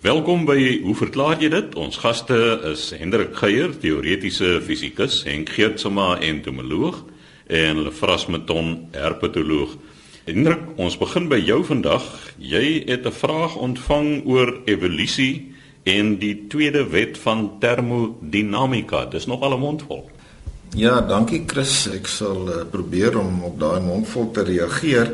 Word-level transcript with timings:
Welkom 0.00 0.46
by 0.48 0.78
Hoe 0.80 0.94
verklaar 0.96 1.42
jy 1.42 1.50
dit? 1.52 1.74
Ons 1.76 1.98
gaste 2.00 2.36
is 2.70 2.86
Hendrik 2.96 3.34
Geier, 3.36 3.74
teoretiese 3.82 4.54
fisikus, 4.64 5.18
Henk 5.26 5.50
Geertsma, 5.52 6.14
entomoloog 6.24 7.02
en 7.52 7.82
Lefras 7.84 8.24
Meton, 8.32 8.88
herpetoloog. 8.96 9.74
Hendrik, 10.24 10.62
ons 10.80 10.96
begin 10.96 11.28
by 11.28 11.36
jou 11.44 11.58
vandag. 11.68 12.06
Jy 12.40 12.88
het 12.88 13.04
'n 13.04 13.12
vraag 13.12 13.58
ontvang 13.60 14.24
oor 14.24 14.62
evolusie 14.64 15.52
en 15.84 16.16
die 16.16 16.46
tweede 16.48 16.88
wet 16.88 17.18
van 17.18 17.60
termodinamika. 17.60 19.04
Dis 19.04 19.26
nog 19.26 19.42
al 19.42 19.52
'n 19.52 19.60
mondvol. 19.60 20.08
Ja, 20.78 21.00
dankie 21.02 21.40
Chris. 21.50 21.88
Ek 21.90 22.06
sal 22.06 22.44
uh, 22.46 22.60
probeer 22.70 23.16
om 23.18 23.40
op 23.42 23.56
daai 23.58 23.80
mondvol 23.82 24.28
te 24.30 24.44
reageer. 24.46 25.08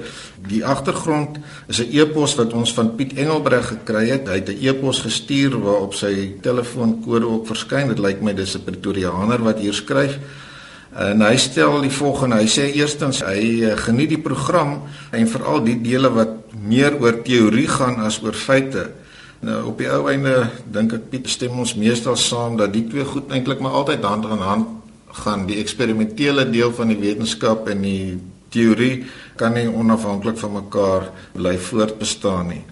Die 0.50 0.60
agtergrond 0.60 1.38
is 1.72 1.80
'n 1.80 1.88
e-pos 1.96 2.34
wat 2.36 2.52
ons 2.52 2.74
van 2.76 2.92
Piet 2.94 3.16
Engelbreg 3.16 3.64
gekry 3.68 4.10
het. 4.10 4.28
Hy 4.28 4.34
het 4.44 4.52
'n 4.52 4.60
e-pos 4.60 5.00
gestuur 5.00 5.56
waarop 5.56 5.94
sy 5.94 6.36
telefoonkode 6.42 7.24
ook 7.24 7.46
verskyn. 7.46 7.88
Dit 7.88 7.98
lyk 7.98 8.20
my 8.20 8.34
dis 8.34 8.54
'n 8.54 8.64
Pretoriaaner 8.64 9.42
wat 9.42 9.58
hier 9.58 9.72
skryf. 9.72 10.18
En 10.92 11.20
hy 11.20 11.36
stel 11.36 11.80
die 11.80 11.90
volgende. 11.90 12.36
Hy 12.36 12.48
sê 12.48 12.74
eerstens 12.74 13.20
hy 13.20 13.64
uh, 13.64 13.76
geniet 13.76 14.08
die 14.08 14.20
program 14.20 14.82
en 15.10 15.28
veral 15.28 15.64
die 15.64 15.80
dele 15.80 16.10
wat 16.10 16.52
meer 16.52 17.00
oor 17.00 17.22
teorie 17.22 17.68
gaan 17.68 17.96
as 17.96 18.20
oor 18.22 18.34
feite. 18.34 18.90
Nou 19.40 19.66
op 19.66 19.78
die 19.78 19.88
ou 19.88 20.08
einde 20.08 20.50
dink 20.70 20.92
ek 20.92 21.08
Piet 21.10 21.28
stem 21.28 21.58
ons 21.58 21.74
meestal 21.74 22.16
saam 22.16 22.56
dat 22.56 22.72
die 22.72 22.86
twee 22.88 23.04
goed 23.04 23.30
eintlik 23.30 23.60
maar 23.60 23.72
altyd 23.72 24.04
hand 24.04 24.26
aan 24.26 24.38
hand 24.38 24.75
gaan 25.22 25.46
die 25.48 25.60
eksperimentele 25.62 26.46
deel 26.50 26.72
van 26.76 26.92
die 26.92 27.00
wetenskap 27.00 27.68
en 27.72 27.84
die 27.84 28.16
teorie 28.52 29.04
kan 29.36 29.56
nie 29.56 29.68
onafhanklik 29.68 30.38
van 30.40 30.58
mekaar 30.60 31.10
bly 31.36 31.56
voortbestaan 31.60 32.50
nie. 32.52 32.64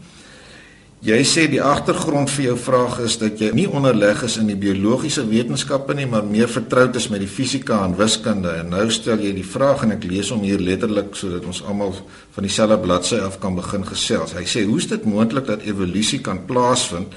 Jy 1.05 1.19
sê 1.29 1.43
die 1.53 1.61
agtergrond 1.61 2.31
vir 2.33 2.47
jou 2.47 2.55
vraag 2.57 2.95
is 3.05 3.19
dat 3.21 3.37
jy 3.37 3.51
nie 3.53 3.67
onderleg 3.69 4.23
is 4.25 4.39
in 4.41 4.49
die 4.49 4.57
biologiese 4.57 5.27
wetenskappe 5.29 5.93
nie, 5.93 6.07
maar 6.09 6.25
meer 6.25 6.49
vertroud 6.49 6.97
is 6.97 7.11
met 7.13 7.21
die 7.21 7.29
fisika 7.29 7.83
en 7.85 7.93
wiskunde. 7.99 8.55
En 8.63 8.73
nou 8.73 8.87
stel 8.89 9.21
jy 9.21 9.35
die 9.37 9.45
vraag 9.45 9.85
en 9.85 9.93
ek 9.99 10.07
lees 10.09 10.31
hom 10.33 10.41
hier 10.49 10.65
letterlik 10.65 11.13
sodat 11.21 11.45
ons 11.45 11.61
almal 11.69 11.93
van 12.33 12.49
dieselfde 12.49 12.81
bladsy 12.81 13.21
af 13.21 13.37
kan 13.43 13.53
begin 13.59 13.85
gesels. 13.85 14.33
Hy 14.33 14.47
sê: 14.49 14.65
"Hoe 14.65 14.81
is 14.81 14.89
dit 14.89 15.05
moontlik 15.05 15.47
dat 15.53 15.69
evolusie 15.69 16.23
kan 16.25 16.41
plaasvind?" 16.49 17.13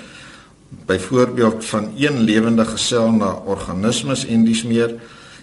byvoorbeeld 0.86 1.66
van 1.66 1.92
een 1.96 2.20
lewende 2.20 2.66
gesel 2.66 3.12
na 3.12 3.32
organismes 3.46 4.26
en 4.26 4.44
dis 4.44 4.64
meer 4.64 4.96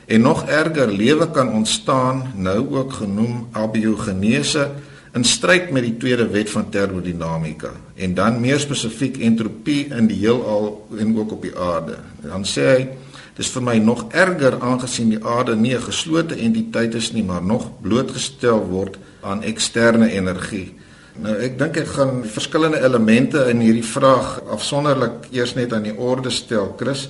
en 0.06 0.20
nog 0.20 0.44
erger 0.46 0.92
lewe 0.92 1.30
kan 1.30 1.52
ontstaan 1.52 2.32
nou 2.36 2.76
ook 2.76 2.92
genoem 2.92 3.48
abiogenese 3.52 4.70
in 5.14 5.24
stryd 5.24 5.70
met 5.70 5.82
die 5.86 5.96
tweede 5.96 6.26
wet 6.28 6.50
van 6.50 6.68
termodinamika 6.68 7.70
en 7.94 8.14
dan 8.14 8.40
meer 8.40 8.58
spesifiek 8.60 9.20
entropie 9.22 9.86
in 9.94 10.08
die 10.10 10.18
heelal 10.24 10.86
en 10.98 11.16
ook 11.18 11.32
op 11.32 11.42
die 11.42 11.54
aarde. 11.58 11.98
Dan 12.22 12.44
sê 12.44 12.66
hy 12.72 12.86
dis 13.34 13.50
vir 13.50 13.62
my 13.66 13.76
nog 13.82 14.06
erger 14.14 14.60
aangesien 14.62 15.10
die 15.14 15.22
aarde 15.22 15.56
nie 15.56 15.74
'n 15.74 15.82
geslote 15.82 16.34
entiteit 16.34 16.94
is 16.94 17.12
nie 17.12 17.24
maar 17.24 17.42
nog 17.42 17.70
blootgestel 17.80 18.66
word 18.66 18.98
aan 19.22 19.42
eksterne 19.42 20.10
energie. 20.10 20.74
Nou 21.22 21.34
ek 21.38 21.58
dink 21.58 21.76
ek 21.76 21.86
gaan 21.86 22.24
verskillende 22.26 22.82
elemente 22.82 23.46
in 23.50 23.60
hierdie 23.60 23.86
vraag 23.86 24.40
afsonderlik 24.50 25.30
eers 25.30 25.54
net 25.54 25.72
aan 25.72 25.82
die 25.82 25.94
orde 25.98 26.30
stel, 26.30 26.74
Chris, 26.76 27.08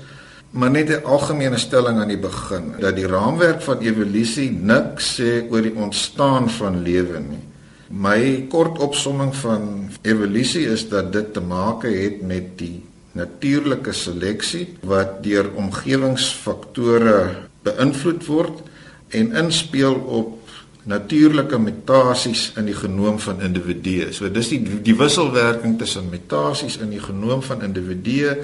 maar 0.54 0.70
net 0.70 0.88
'n 0.88 1.04
algemene 1.04 1.58
stelling 1.58 1.98
aan 1.98 2.08
die 2.08 2.20
begin 2.30 2.74
dat 2.78 2.94
die 2.94 3.06
raamwerk 3.06 3.62
van 3.62 3.78
evolusie 3.78 4.50
niks 4.50 5.20
sê 5.20 5.50
oor 5.50 5.62
die 5.62 5.74
ontstaan 5.74 6.50
van 6.50 6.82
lewe 6.82 7.18
nie. 7.18 7.42
My 7.90 8.46
kort 8.48 8.78
opsomming 8.78 9.34
van 9.36 9.90
evolusie 10.02 10.66
is 10.66 10.88
dat 10.88 11.12
dit 11.12 11.32
te 11.32 11.40
maak 11.40 11.82
het 11.82 12.22
met 12.22 12.58
die 12.58 12.82
natuurlike 13.12 13.92
seleksie 13.92 14.76
wat 14.82 15.22
deur 15.22 15.50
omgewingsfaktore 15.54 17.36
beïnvloed 17.62 18.26
word 18.26 18.62
en 19.08 19.32
inspel 19.32 19.94
op 19.94 20.38
natuurlike 20.84 21.58
mutasies 21.58 22.52
in 22.56 22.64
die 22.64 22.76
genoom 22.76 23.18
van 23.18 23.40
individue. 23.40 24.12
So 24.12 24.28
dis 24.28 24.48
die 24.48 24.60
die 24.82 24.96
wisselwerking 24.96 25.78
tussen 25.78 26.10
mutasies 26.10 26.76
in 26.76 26.90
die 26.90 27.00
genoom 27.00 27.42
van 27.42 27.62
individue 27.62 28.36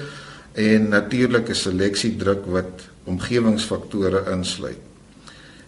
en 0.53 0.89
natuurlike 0.91 1.53
seleksie 1.55 2.15
druk 2.19 2.45
wat 2.51 2.87
omgewingsfaktore 3.09 4.25
insluit. 4.31 4.79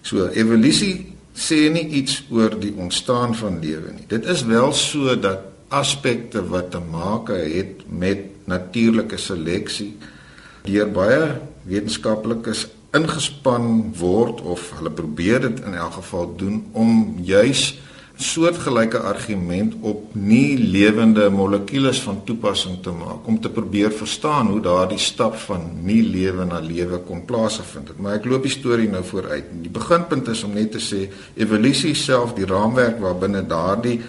So 0.04 0.28
evolusie 0.36 1.14
sê 1.34 1.70
nie 1.74 1.88
iets 2.02 2.22
oor 2.30 2.60
die 2.60 2.74
ontstaan 2.78 3.34
van 3.36 3.60
lewe 3.64 3.96
nie. 3.96 4.06
Dit 4.08 4.28
is 4.30 4.44
wel 4.46 4.74
so 4.78 5.16
dat 5.20 5.50
aspekte 5.74 6.44
wat 6.52 6.72
te 6.72 6.80
maak 6.80 7.32
het 7.34 7.82
met 7.90 8.28
natuurlike 8.46 9.18
seleksie 9.18 9.96
deur 10.68 10.92
baie 10.94 11.24
wetenskaplikes 11.68 12.68
ingespan 12.94 13.94
word 13.98 14.44
of 14.46 14.68
hulle 14.78 14.92
probeer 14.94 15.42
dit 15.48 15.64
in 15.66 15.74
elk 15.74 15.98
geval 15.98 16.36
doen 16.38 16.60
om 16.78 17.18
juis 17.26 17.74
soortgelyke 18.24 19.00
argument 19.04 19.76
op 19.86 20.16
nie 20.16 20.58
lewende 20.58 21.28
molekules 21.34 22.00
van 22.06 22.22
toepassing 22.28 22.80
te 22.84 22.94
maak 22.96 23.28
om 23.28 23.40
te 23.42 23.52
probeer 23.54 23.92
verstaan 23.92 24.50
hoe 24.52 24.62
daardie 24.64 25.02
stap 25.02 25.36
van 25.46 25.70
nie 25.84 26.02
lewe 26.04 26.46
na 26.48 26.62
lewe 26.64 27.02
kon 27.08 27.26
plaasvind 27.28 27.92
het. 27.92 28.00
Maar 28.00 28.20
ek 28.20 28.28
loop 28.32 28.48
die 28.48 28.54
storie 28.54 28.90
nou 28.90 29.04
vooruit. 29.06 29.52
Die 29.64 29.72
beginpunt 29.74 30.32
is 30.34 30.44
om 30.48 30.56
net 30.56 30.74
te 30.76 30.82
sê 30.84 31.06
evolusie 31.36 31.96
self 31.98 32.36
die 32.38 32.48
raamwerk 32.50 33.02
waarbinne 33.04 33.44
daardie 33.48 34.00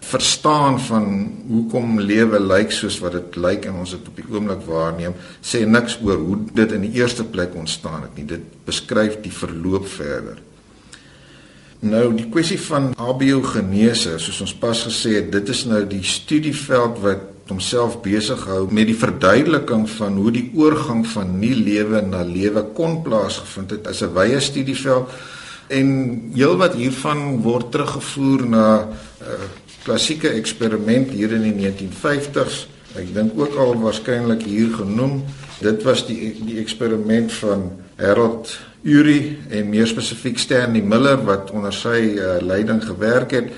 verstaan 0.00 0.78
van 0.80 1.32
hoekom 1.48 1.98
lewe 2.00 2.40
lyk 2.40 2.72
soos 2.72 2.98
wat 3.04 3.12
dit 3.18 3.36
lyk 3.36 3.66
en 3.68 3.82
ons 3.82 3.90
dit 3.94 4.06
op 4.08 4.16
die 4.16 4.28
oomblik 4.32 4.62
waarneem, 4.66 5.16
sê 5.44 5.62
niks 5.68 5.98
oor 6.04 6.22
hoe 6.24 6.38
dit 6.56 6.72
in 6.72 6.86
die 6.88 6.94
eerste 7.02 7.24
plek 7.24 7.54
ontstaan 7.54 8.06
het 8.06 8.16
nie. 8.16 8.26
Dit 8.32 8.46
beskryf 8.66 9.20
die 9.24 9.34
verloop 9.34 9.86
verder. 9.88 10.40
Nou 11.80 12.10
die 12.12 12.26
kwessie 12.28 12.58
van 12.60 12.90
abiogenese, 13.00 14.18
soos 14.20 14.42
ons 14.44 14.52
pas 14.60 14.82
gesê 14.84 15.14
het, 15.16 15.30
dit 15.32 15.48
is 15.48 15.62
nou 15.64 15.80
die 15.88 16.02
studieveld 16.04 16.98
wat 17.00 17.28
homself 17.48 17.96
besig 18.04 18.42
hou 18.46 18.66
met 18.70 18.86
die 18.90 18.98
verduideliking 18.98 19.86
van 19.96 20.18
hoe 20.20 20.30
die 20.34 20.44
oorgang 20.60 21.02
van 21.08 21.32
nie 21.40 21.54
lewe 21.56 22.02
na 22.04 22.20
lewe 22.26 22.62
kon 22.76 23.00
plaasgevind 23.06 23.72
het. 23.74 23.88
Is 23.88 24.02
'n 24.02 24.12
wye 24.14 24.40
studieveld 24.40 25.08
en 25.68 25.88
heelwat 26.34 26.74
hiervan 26.74 27.42
word 27.42 27.70
teruggevoer 27.72 28.46
na 28.46 28.66
uh, 29.22 29.40
klassieke 29.84 30.28
eksperiment 30.28 31.10
hier 31.10 31.32
in 31.32 31.42
die 31.42 31.56
1950s. 31.56 32.66
Ek 32.98 33.14
dink 33.14 33.32
ook 33.38 33.56
al 33.56 33.74
waarskynlik 33.80 34.42
hier 34.42 34.74
genoem. 34.74 35.24
Dit 35.60 35.82
was 35.82 36.06
die 36.06 36.36
die 36.44 36.58
eksperiment 36.58 37.32
van 37.32 37.70
Harold 37.96 38.58
Urey 38.82 39.38
en 39.50 39.68
meer 39.68 39.86
spesifiek 39.86 40.38
Stanley 40.38 40.80
Miller 40.80 41.18
wat 41.24 41.50
onder 41.50 41.72
sy 41.72 42.14
uh, 42.16 42.38
leiding 42.40 42.80
gewerk 42.84 43.34
het 43.36 43.50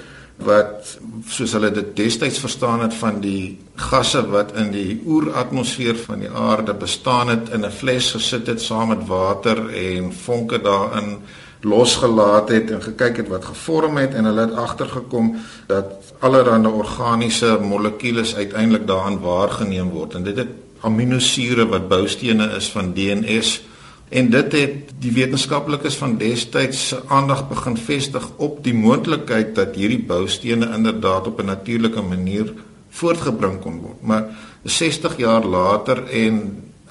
wat 0.42 0.96
soos 1.30 1.52
hulle 1.54 1.70
dit 1.70 1.92
destyds 1.96 2.40
verstaan 2.42 2.80
het 2.82 2.94
van 2.98 3.20
die 3.22 3.58
gasse 3.78 4.24
wat 4.32 4.56
in 4.58 4.72
die 4.74 4.96
oeratmosfeer 5.06 5.94
van 6.08 6.24
die 6.24 6.30
aarde 6.30 6.74
bestaan 6.74 7.30
het 7.30 7.52
in 7.54 7.64
'n 7.64 7.70
fles 7.70 8.10
gesit 8.16 8.46
het 8.46 8.60
saam 8.60 8.88
met 8.88 9.06
water 9.06 9.68
en 9.70 10.12
vonke 10.12 10.58
daarin 10.58 11.18
losgelaat 11.62 12.48
het 12.48 12.70
en 12.70 12.82
gekyk 12.82 13.16
het 13.16 13.28
wat 13.28 13.44
gevorm 13.44 13.96
het 13.96 14.14
en 14.14 14.24
hulle 14.24 14.40
het 14.40 14.56
agtergekom 14.58 15.36
dat 15.66 16.14
allerlei 16.18 16.66
organiese 16.66 17.58
molekules 17.60 18.34
uiteindelik 18.34 18.86
daarin 18.86 19.20
waargeneem 19.20 19.90
word. 19.90 20.14
En 20.14 20.22
dit 20.22 20.36
het 20.36 20.48
aminosure 20.80 21.66
wat 21.66 21.88
boustene 21.88 22.50
is 22.56 22.70
van 22.70 22.92
DNS 22.94 23.62
en 24.12 24.28
dit 24.30 24.52
het 24.52 24.90
die 25.00 25.12
wetenskaplikes 25.16 25.96
van 25.96 26.18
destyds 26.20 26.82
se 26.88 26.98
aandag 27.08 27.46
begin 27.48 27.78
vestig 27.80 28.26
op 28.36 28.60
die 28.64 28.74
moontlikheid 28.76 29.54
dat 29.56 29.78
hierdie 29.78 30.02
boustene 30.08 30.68
inderdaad 30.76 31.26
op 31.30 31.40
'n 31.40 31.48
natuurlike 31.48 32.02
manier 32.02 32.52
voortgebring 32.90 33.60
kon 33.60 33.80
word. 33.80 34.02
Maar 34.02 34.24
60 34.64 35.16
jaar 35.16 35.44
later 35.44 36.04
en 36.08 36.34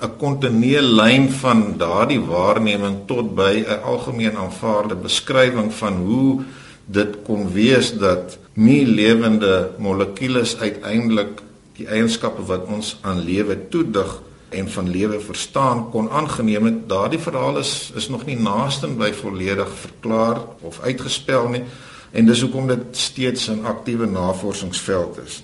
'n 0.01 0.17
kontinuele 0.17 0.93
lyn 1.01 1.29
van 1.29 1.77
daardie 1.77 2.21
waarneming 2.21 2.97
tot 3.05 3.35
by 3.35 3.63
'n 3.67 3.83
algemeen 3.83 4.35
aanvaarde 4.37 4.95
beskrywing 4.95 5.73
van 5.73 5.93
hoe 5.93 6.41
dit 6.85 7.15
kon 7.23 7.51
wees 7.53 7.93
dat 7.97 8.37
nie 8.53 8.85
lewende 8.85 9.69
molekules 9.77 10.57
uiteindelik 10.57 11.41
die 11.77 11.87
eienskappe 11.87 12.43
wat 12.45 12.65
ons 12.65 12.97
aan 13.01 13.19
lewe 13.19 13.67
toedig 13.69 14.21
en 14.51 14.69
van 14.69 14.89
lewe 14.89 15.19
verstaan 15.19 15.89
kon 15.89 16.09
aangeneem 16.09 16.65
het 16.65 16.89
daardie 16.89 17.19
verhaal 17.19 17.57
is 17.57 17.91
is 17.95 18.09
nog 18.09 18.25
nie 18.25 18.39
naaste 18.39 18.87
by 18.87 19.11
volledig 19.13 19.69
verklaar 19.85 20.41
of 20.61 20.79
uitgespel 20.79 21.47
nie. 21.47 21.63
En 22.11 22.25
dis 22.25 22.41
hoekom 22.41 22.67
dit 22.67 22.83
steeds 22.91 23.47
'n 23.47 23.65
aktiewe 23.65 24.05
navorsingsveld 24.05 25.19
is 25.25 25.43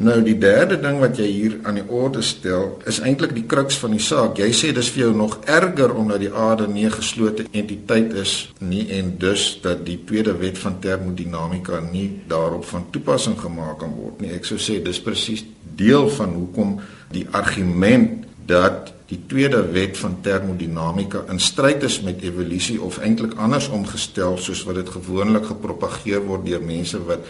Nou 0.00 0.22
die 0.24 0.38
derde 0.40 0.78
ding 0.80 1.02
wat 1.02 1.18
jy 1.20 1.26
hier 1.28 1.54
aan 1.68 1.76
die 1.76 1.84
orde 1.84 2.22
stel, 2.24 2.78
is 2.88 3.02
eintlik 3.04 3.34
die 3.36 3.44
kruks 3.44 3.76
van 3.76 3.92
die 3.92 4.00
saak. 4.00 4.38
Jy 4.40 4.48
sê 4.56 4.70
dis 4.72 4.88
vir 4.94 5.02
jou 5.02 5.10
nog 5.16 5.34
erger 5.44 5.92
omdat 5.92 6.22
die 6.22 6.30
aarde 6.32 6.66
nie 6.66 6.86
'n 6.86 6.96
geslote 6.96 7.44
entiteit 7.52 8.14
is 8.14 8.52
nie 8.58 8.88
en 8.88 9.18
dus 9.18 9.58
dat 9.60 9.84
die 9.84 9.98
tweede 10.04 10.32
wet 10.38 10.58
van 10.58 10.80
termodinamika 10.80 11.80
nie 11.92 12.22
daarop 12.26 12.64
van 12.64 12.86
toepassing 12.90 13.38
gemaak 13.38 13.78
kan 13.78 13.92
word 13.92 14.20
nie. 14.20 14.30
Ek 14.30 14.44
sou 14.44 14.56
sê 14.56 14.82
dis 14.82 15.00
presies 15.00 15.44
deel 15.76 16.08
van 16.08 16.32
hoekom 16.32 16.80
die 17.10 17.26
argument 17.30 18.24
dat 18.46 18.92
die 19.06 19.20
tweede 19.26 19.72
wet 19.72 19.98
van 19.98 20.16
termodinamika 20.20 21.24
in 21.28 21.38
stryd 21.38 21.82
is 21.82 22.00
met 22.00 22.22
evolusie 22.22 22.80
of 22.82 22.98
eintlik 22.98 23.34
andersom 23.34 23.86
gestel 23.86 24.38
soos 24.38 24.64
wat 24.64 24.74
dit 24.74 24.88
gewoonlik 24.88 25.44
gepropageer 25.44 26.24
word 26.24 26.46
deur 26.46 26.62
mense 26.62 27.04
wat 27.04 27.20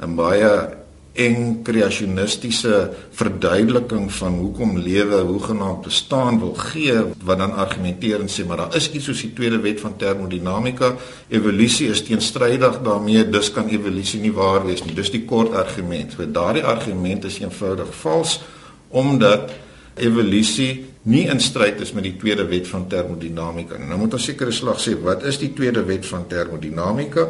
'n 0.00 0.14
baie 0.14 0.85
eng 1.16 1.62
kreasionistiese 1.64 2.90
verduideliking 3.16 4.08
van 4.12 4.38
hoekom 4.40 4.76
lewe 4.78 5.20
hoegenaamd 5.28 5.86
bestaan 5.88 6.40
wil 6.42 6.54
gee 6.54 6.96
wat 7.24 7.38
dan 7.38 7.54
argumenteer 7.56 8.20
en 8.20 8.32
sê 8.32 8.46
maar 8.46 8.64
daar 8.64 8.76
is 8.76 8.90
iets 8.90 9.08
soos 9.08 9.22
die 9.24 9.32
tweede 9.36 9.60
wet 9.64 9.80
van 9.80 9.96
termodinamika 9.96 10.92
evolusie 11.28 11.88
is 11.92 12.04
teenstrydig 12.04 12.80
daarmee 12.84 13.28
dus 13.28 13.52
kan 13.52 13.68
evolusie 13.68 14.20
nie 14.20 14.32
waar 14.32 14.66
wees 14.66 14.84
nie 14.84 14.96
dis 14.96 15.12
die 15.14 15.24
kort 15.24 15.56
argument 15.56 16.12
so 16.16 16.28
daardie 16.40 16.64
argument 16.64 17.24
is 17.24 17.40
eenvoudig 17.40 17.94
vals 18.02 18.40
omdat 18.88 19.50
evolusie 19.96 20.84
nie 21.06 21.26
in 21.30 21.40
stryd 21.40 21.80
is 21.84 21.92
met 21.94 22.06
die 22.06 22.16
tweede 22.18 22.46
wet 22.50 22.66
van 22.68 22.88
termodinamika. 22.90 23.78
Nou 23.78 23.98
moet 24.00 24.16
ons 24.18 24.26
sekere 24.26 24.54
slag 24.54 24.80
sê, 24.82 24.96
wat 25.02 25.22
is 25.28 25.38
die 25.38 25.52
tweede 25.54 25.84
wet 25.86 26.06
van 26.08 26.26
termodinamika? 26.30 27.28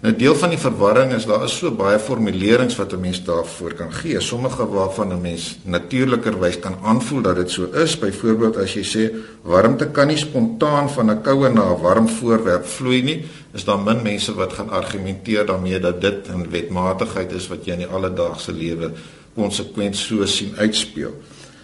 Nou 0.00 0.14
deel 0.16 0.32
van 0.32 0.48
die 0.48 0.58
verwarring 0.58 1.10
is 1.12 1.26
daar 1.28 1.42
is 1.44 1.58
so 1.60 1.68
baie 1.76 1.98
formulerings 2.00 2.76
wat 2.78 2.92
'n 2.96 3.00
mens 3.00 3.18
daarvoor 3.24 3.74
kan 3.74 3.92
gee. 3.92 4.20
Sommige 4.20 4.66
waarvan 4.66 5.12
'n 5.12 5.20
mens 5.20 5.58
natuurlikerwys 5.62 6.58
kan 6.58 6.76
aanvoel 6.82 7.22
dat 7.22 7.36
dit 7.36 7.50
so 7.50 7.64
is. 7.64 7.98
Byvoorbeeld 7.98 8.56
as 8.56 8.74
jy 8.74 8.82
sê 8.82 9.14
warmte 9.42 9.90
kan 9.90 10.06
nie 10.06 10.16
spontaan 10.16 10.90
van 10.90 11.10
'n 11.10 11.22
koue 11.22 11.48
na 11.48 11.74
'n 11.74 11.80
warm 11.82 12.08
voorwerp 12.08 12.66
vloei 12.66 13.02
nie, 13.02 13.24
is 13.52 13.64
daar 13.64 13.78
min 13.78 14.02
mense 14.02 14.34
wat 14.34 14.52
gaan 14.52 14.70
argumenteer 14.70 15.46
daarmee 15.46 15.80
dat 15.80 16.00
dit 16.00 16.28
'n 16.28 16.50
wetmatigheid 16.50 17.32
is 17.32 17.48
wat 17.48 17.64
jy 17.64 17.72
in 17.72 17.78
die 17.78 17.86
alledaagse 17.86 18.52
lewe 18.52 18.92
konsekwent 19.34 19.96
so 19.96 20.24
sien 20.26 20.54
uitspeel. 20.56 21.12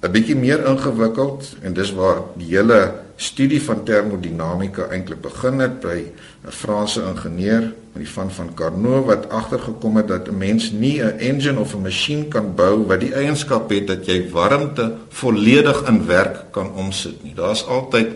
'n 0.02 0.12
bietjie 0.12 0.36
meer 0.36 0.66
ingewikkeld 0.66 1.56
en 1.62 1.72
dis 1.72 1.92
waar 1.92 2.22
die 2.36 2.52
hele 2.52 2.92
studie 3.16 3.62
van 3.62 3.84
termodinamika 3.84 4.90
eintlik 4.92 5.20
begin 5.24 5.58
het 5.64 5.80
by 5.80 6.04
'n 6.44 6.52
Franse 6.52 7.00
ingenieur, 7.00 7.72
die 7.96 8.08
van 8.08 8.30
van 8.30 8.54
Carnot 8.54 9.06
wat 9.06 9.28
agtergekom 9.28 9.96
het 9.96 10.08
dat 10.08 10.28
'n 10.28 10.36
mens 10.36 10.70
nie 10.70 11.02
'n 11.02 11.18
engine 11.18 11.60
of 11.60 11.74
'n 11.74 11.82
masjien 11.82 12.28
kan 12.28 12.54
bou 12.54 12.86
wat 12.86 13.00
die 13.00 13.14
eienskap 13.14 13.70
het 13.70 13.86
dat 13.86 14.06
jy 14.06 14.30
warmte 14.30 14.92
volledig 15.08 15.88
in 15.88 16.06
werk 16.06 16.44
kan 16.50 16.72
omsit 16.72 17.22
nie. 17.22 17.34
Daar's 17.34 17.66
altyd 17.66 18.08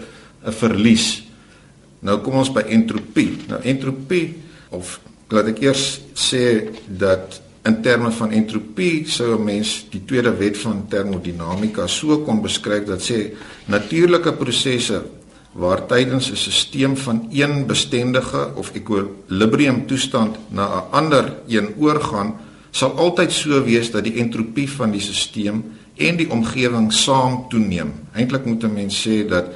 'n 0.44 0.52
verlies. 0.52 1.24
Nou 1.98 2.18
kom 2.20 2.34
ons 2.34 2.52
by 2.52 2.60
entropie. 2.60 3.36
Nou 3.48 3.60
entropie 3.62 4.42
of 4.68 5.00
laat 5.28 5.46
ek 5.46 5.60
eers 5.60 6.00
sê 6.14 6.70
dat 6.86 7.40
In 7.62 7.82
terme 7.82 8.08
van 8.10 8.30
entropie 8.32 9.04
sou 9.04 9.36
'n 9.36 9.44
mens 9.44 9.86
die 9.90 10.04
tweede 10.04 10.32
wet 10.36 10.58
van 10.58 10.86
termodinamika 10.88 11.86
so 11.86 12.18
kon 12.24 12.40
beskryf 12.40 12.84
dat 12.84 13.02
sê 13.02 13.32
natuurlike 13.66 14.32
prosesse 14.32 15.02
waar 15.52 15.86
tydens 15.86 16.30
'n 16.30 16.36
stelsel 16.36 16.96
van 16.96 17.28
een 17.30 17.66
bestendige 17.66 18.52
of 18.54 18.72
ekwilibrium 18.74 19.86
toestand 19.86 20.36
na 20.48 20.64
'n 20.66 20.90
ander 20.90 21.34
een 21.48 21.74
oorgaan, 21.78 22.36
sal 22.70 22.96
altyd 22.96 23.32
so 23.32 23.64
wees 23.64 23.90
dat 23.90 24.04
die 24.04 24.14
entropie 24.14 24.70
van 24.70 24.90
die 24.90 25.00
stelsel 25.00 25.62
en 25.96 26.16
die 26.16 26.30
omgewing 26.30 26.92
saam 26.92 27.44
toeneem. 27.48 27.92
Eintlik 28.12 28.44
moet 28.44 28.64
'n 28.64 28.72
mens 28.72 29.08
sê 29.08 29.28
dat 29.28 29.46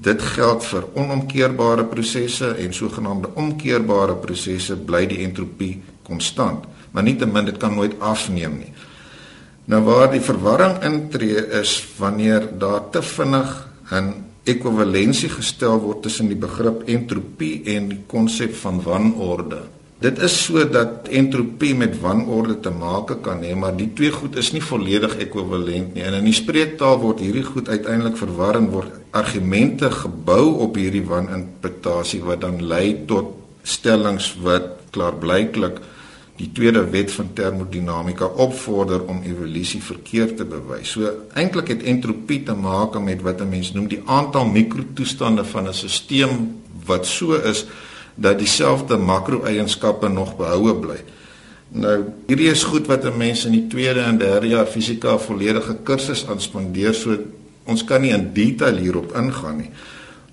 dit 0.00 0.22
geld 0.22 0.64
vir 0.64 0.84
onomkeerbare 0.94 1.84
prosesse 1.84 2.46
en 2.54 2.74
sogenaamde 2.74 3.28
omkeerbare 3.34 4.14
prosesse 4.14 4.76
bly 4.76 5.06
die 5.06 5.18
entropie 5.18 5.82
konstant 6.02 6.64
maar 6.90 7.02
nietemin 7.02 7.44
dit 7.44 7.56
kan 7.56 7.74
nooit 7.74 7.96
afneem 8.00 8.58
nie. 8.58 8.72
Nou 9.68 9.82
waar 9.84 10.10
die 10.10 10.24
verwarring 10.24 10.78
intree 10.82 11.44
is 11.60 11.74
wanneer 11.98 12.46
daar 12.58 12.90
te 12.90 13.02
vinnig 13.02 13.68
'n 13.92 14.24
ekwivalensie 14.44 15.28
gestel 15.28 15.80
word 15.80 16.02
tussen 16.02 16.28
die 16.28 16.38
begrip 16.40 16.86
entropie 16.88 17.64
en 17.76 17.88
die 17.88 18.00
konsep 18.06 18.54
van 18.54 18.82
wanorde. 18.82 19.60
Dit 19.98 20.20
is 20.22 20.44
so 20.44 20.62
dat 20.62 21.08
entropie 21.10 21.74
met 21.74 21.96
wanorde 22.00 22.60
te 22.62 22.70
maak 22.70 23.10
kan 23.22 23.42
hê, 23.42 23.54
maar 23.58 23.74
die 23.76 23.90
twee 23.98 24.12
goed 24.14 24.36
is 24.38 24.52
nie 24.54 24.62
volledig 24.62 25.16
ekwivalent 25.18 25.94
nie. 25.94 26.04
En 26.06 26.14
in 26.20 26.24
die 26.24 26.36
spreektaal 26.38 27.00
word 27.02 27.18
hierdie 27.18 27.42
goed 27.42 27.68
uiteindelik 27.68 28.16
verwar 28.16 28.54
en 28.60 28.70
word 28.70 28.94
argumente 29.10 29.90
gebou 29.90 30.54
op 30.68 30.78
hierdie 30.78 31.02
waninterpretasie 31.02 32.22
wat 32.22 32.44
dan 32.46 32.62
lei 32.62 32.94
tot 33.10 33.34
stellings 33.66 34.36
wat 34.44 34.86
klaarblyklik 34.94 35.82
die 36.38 36.50
tweede 36.54 36.84
wet 36.90 37.10
van 37.12 37.32
termodinamika 37.34 38.24
opvorder 38.24 39.02
om 39.10 39.22
evolusie 39.26 39.82
verkeerd 39.82 40.36
te 40.38 40.46
bewys. 40.46 40.92
So 40.94 41.10
eintlik 41.34 41.72
het 41.74 41.82
entropie 41.82 42.42
te 42.46 42.54
maak 42.54 42.94
met 43.02 43.22
wat 43.22 43.40
'n 43.40 43.48
mens 43.48 43.72
noem 43.72 43.88
die 43.88 44.02
aantal 44.06 44.46
mikrotoestande 44.46 45.44
van 45.44 45.68
'n 45.68 45.74
stelsel 45.74 46.46
wat 46.86 47.06
so 47.06 47.34
is 47.34 47.66
dat 48.14 48.38
dieselfde 48.38 48.96
makro-eienskappe 48.96 50.08
nog 50.08 50.36
behoue 50.36 50.74
bly. 50.74 50.98
Nou, 51.68 52.04
hierdie 52.26 52.50
is 52.50 52.64
goed 52.64 52.86
wat 52.86 53.04
'n 53.04 53.16
mens 53.16 53.44
in 53.44 53.52
die 53.52 53.66
tweede 53.66 54.00
en 54.00 54.18
derde 54.18 54.48
jaar 54.48 54.66
fisika 54.66 55.18
volledige 55.18 55.76
kursus 55.82 56.26
aanspandeer, 56.26 56.94
so 56.94 57.18
ons 57.64 57.84
kan 57.84 58.00
nie 58.00 58.12
in 58.12 58.32
detail 58.32 58.76
hierop 58.76 59.16
ingaan 59.16 59.56
nie. 59.56 59.70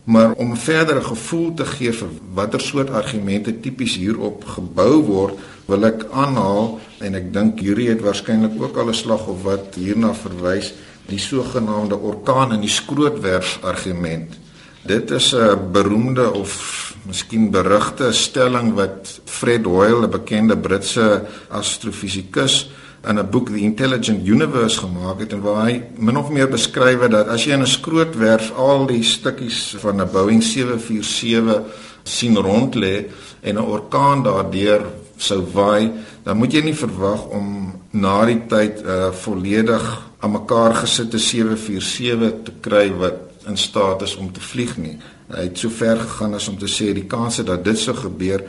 Maar 0.04 0.34
om 0.34 0.51
'n 0.51 0.58
verdere 0.58 1.01
gevoel 1.01 1.54
te 1.54 1.66
gee 1.66 1.92
vir 1.94 2.08
watter 2.34 2.62
soort 2.62 2.90
argumente 2.90 3.60
tipies 3.60 3.96
hierop 3.96 4.46
gebou 4.46 5.01
word, 5.01 5.34
wil 5.65 5.85
ek 5.85 6.06
aanhaal 6.12 6.79
en 7.06 7.15
ek 7.15 7.33
dink 7.33 7.59
hierdie 7.59 7.89
het 7.89 8.01
waarskynlik 8.06 8.62
ook 8.62 8.77
al 8.77 8.89
'n 8.89 8.94
slag 8.94 9.27
of 9.27 9.44
wat 9.44 9.75
hierna 9.75 10.13
verwys 10.13 10.73
die 11.09 11.19
sogenaamde 11.19 11.97
orkaan 11.97 12.53
in 12.53 12.62
die 12.62 12.69
skrootwerf 12.69 13.59
argument. 13.62 14.38
Dit 14.85 15.12
is 15.12 15.33
'n 15.33 15.71
beroemde 15.71 16.33
of 16.33 16.94
miskien 17.06 17.51
berugte 17.51 18.12
stelling 18.12 18.73
wat 18.73 19.19
Fred 19.25 19.65
Hoyle, 19.65 20.06
'n 20.06 20.09
bekende 20.09 20.57
Britse 20.57 21.25
astrofisikus 21.50 22.69
in 23.07 23.19
'n 23.19 23.29
boek 23.29 23.50
The 23.50 23.62
Intelligent 23.62 24.27
Universe 24.27 24.79
gemaak 24.79 25.19
het 25.19 25.33
en 25.33 25.41
waar 25.41 25.65
hy 25.65 25.83
min 25.97 26.17
of 26.17 26.29
meer 26.29 26.50
beskryf 26.50 27.00
dat 27.09 27.27
as 27.27 27.45
jy 27.45 27.53
in 27.53 27.62
'n 27.62 27.67
skrootwerf 27.67 28.51
al 28.51 28.85
die 28.85 29.03
stukkies 29.03 29.75
van 29.77 30.01
'n 30.01 30.09
Boeing 30.12 30.44
747 30.44 31.62
sien 32.03 32.38
rond 32.38 32.75
lê 32.75 33.06
en 33.41 33.56
'n 33.56 33.65
orkaan 33.65 34.23
daardeur 34.23 34.81
sou 35.17 35.41
waai, 35.53 35.91
dan 36.23 36.38
moet 36.38 36.53
jy 36.53 36.62
nie 36.65 36.75
verwag 36.75 37.27
om 37.35 37.73
na 37.91 38.25
die 38.25 38.41
tyd 38.50 38.81
'n 38.83 38.88
uh, 38.88 39.12
volledig 39.12 39.85
aan 40.19 40.31
mekaar 40.31 40.75
gesitte 40.75 41.19
747 41.19 42.44
te 42.44 42.51
kry 42.62 42.91
wat 42.93 43.19
in 43.48 43.57
staat 43.57 44.01
is 44.01 44.15
om 44.15 44.31
te 44.34 44.41
vlieg 44.41 44.77
nie. 44.77 44.98
Hy 45.29 45.43
het 45.50 45.57
so 45.57 45.69
ver 45.69 45.98
gegaan 45.98 46.34
as 46.34 46.48
om 46.48 46.57
te 46.57 46.69
sê 46.69 46.93
die 46.93 47.07
kanse 47.10 47.43
dat 47.43 47.63
dit 47.65 47.77
sou 47.77 47.95
gebeur 47.95 48.43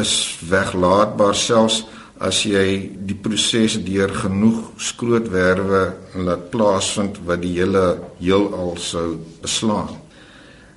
is 0.00 0.12
weglaatbaar 0.48 1.34
selfs 1.34 1.84
as 2.22 2.44
jy 2.46 2.92
die 3.08 3.16
proses 3.18 3.78
deur 3.82 4.12
genoeg 4.14 4.70
skrootwerwe 4.78 5.82
laat 6.22 6.50
plaasvind 6.52 7.18
wat 7.26 7.42
die 7.42 7.56
hele 7.56 7.98
heelal 8.20 8.76
sou 8.78 9.16
beslaan. 9.42 10.01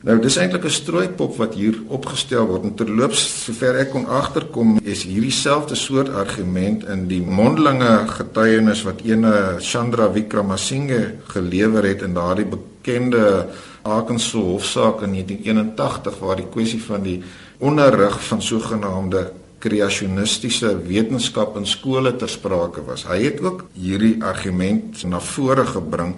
Nou 0.06 0.20
dis 0.22 0.36
eintlik 0.38 0.66
'n 0.66 0.70
strooipop 0.70 1.38
wat 1.42 1.56
hier 1.58 1.78
opgestel 1.90 2.46
word 2.46 2.64
en 2.64 2.76
terloops 2.78 3.22
sover 3.46 3.76
ek 3.82 3.90
kon 3.90 4.06
agterkom 4.06 4.78
is 4.84 5.02
hierdie 5.04 5.34
selfde 5.34 5.76
soort 5.76 6.10
argument 6.10 6.86
in 6.86 7.08
die 7.08 7.22
mondelinge 7.22 8.06
getuienis 8.08 8.84
wat 8.86 9.02
ene 9.02 9.58
Chandra 9.60 10.12
Wickramasinghe 10.14 11.16
gelewer 11.34 11.84
het 11.90 12.02
in 12.02 12.14
daardie 12.14 12.46
bekende 12.46 13.48
Arkansas 13.82 14.32
hofsaak 14.34 15.02
in 15.02 15.12
1981 15.18 16.20
waar 16.20 16.36
die 16.36 16.52
kwessie 16.54 16.84
van 16.84 17.02
die 17.02 17.24
onderrig 17.58 18.22
van 18.28 18.42
sogenaamde 18.42 19.32
kreasionistiese 19.58 20.78
wetenskap 20.86 21.58
in 21.58 21.66
skole 21.66 22.16
ter 22.16 22.30
sprake 22.30 22.84
was. 22.86 23.08
Hy 23.10 23.24
het 23.24 23.42
ook 23.42 23.66
hierdie 23.74 24.22
argument 24.22 25.02
na 25.10 25.20
vore 25.20 25.66
gebring 25.66 26.16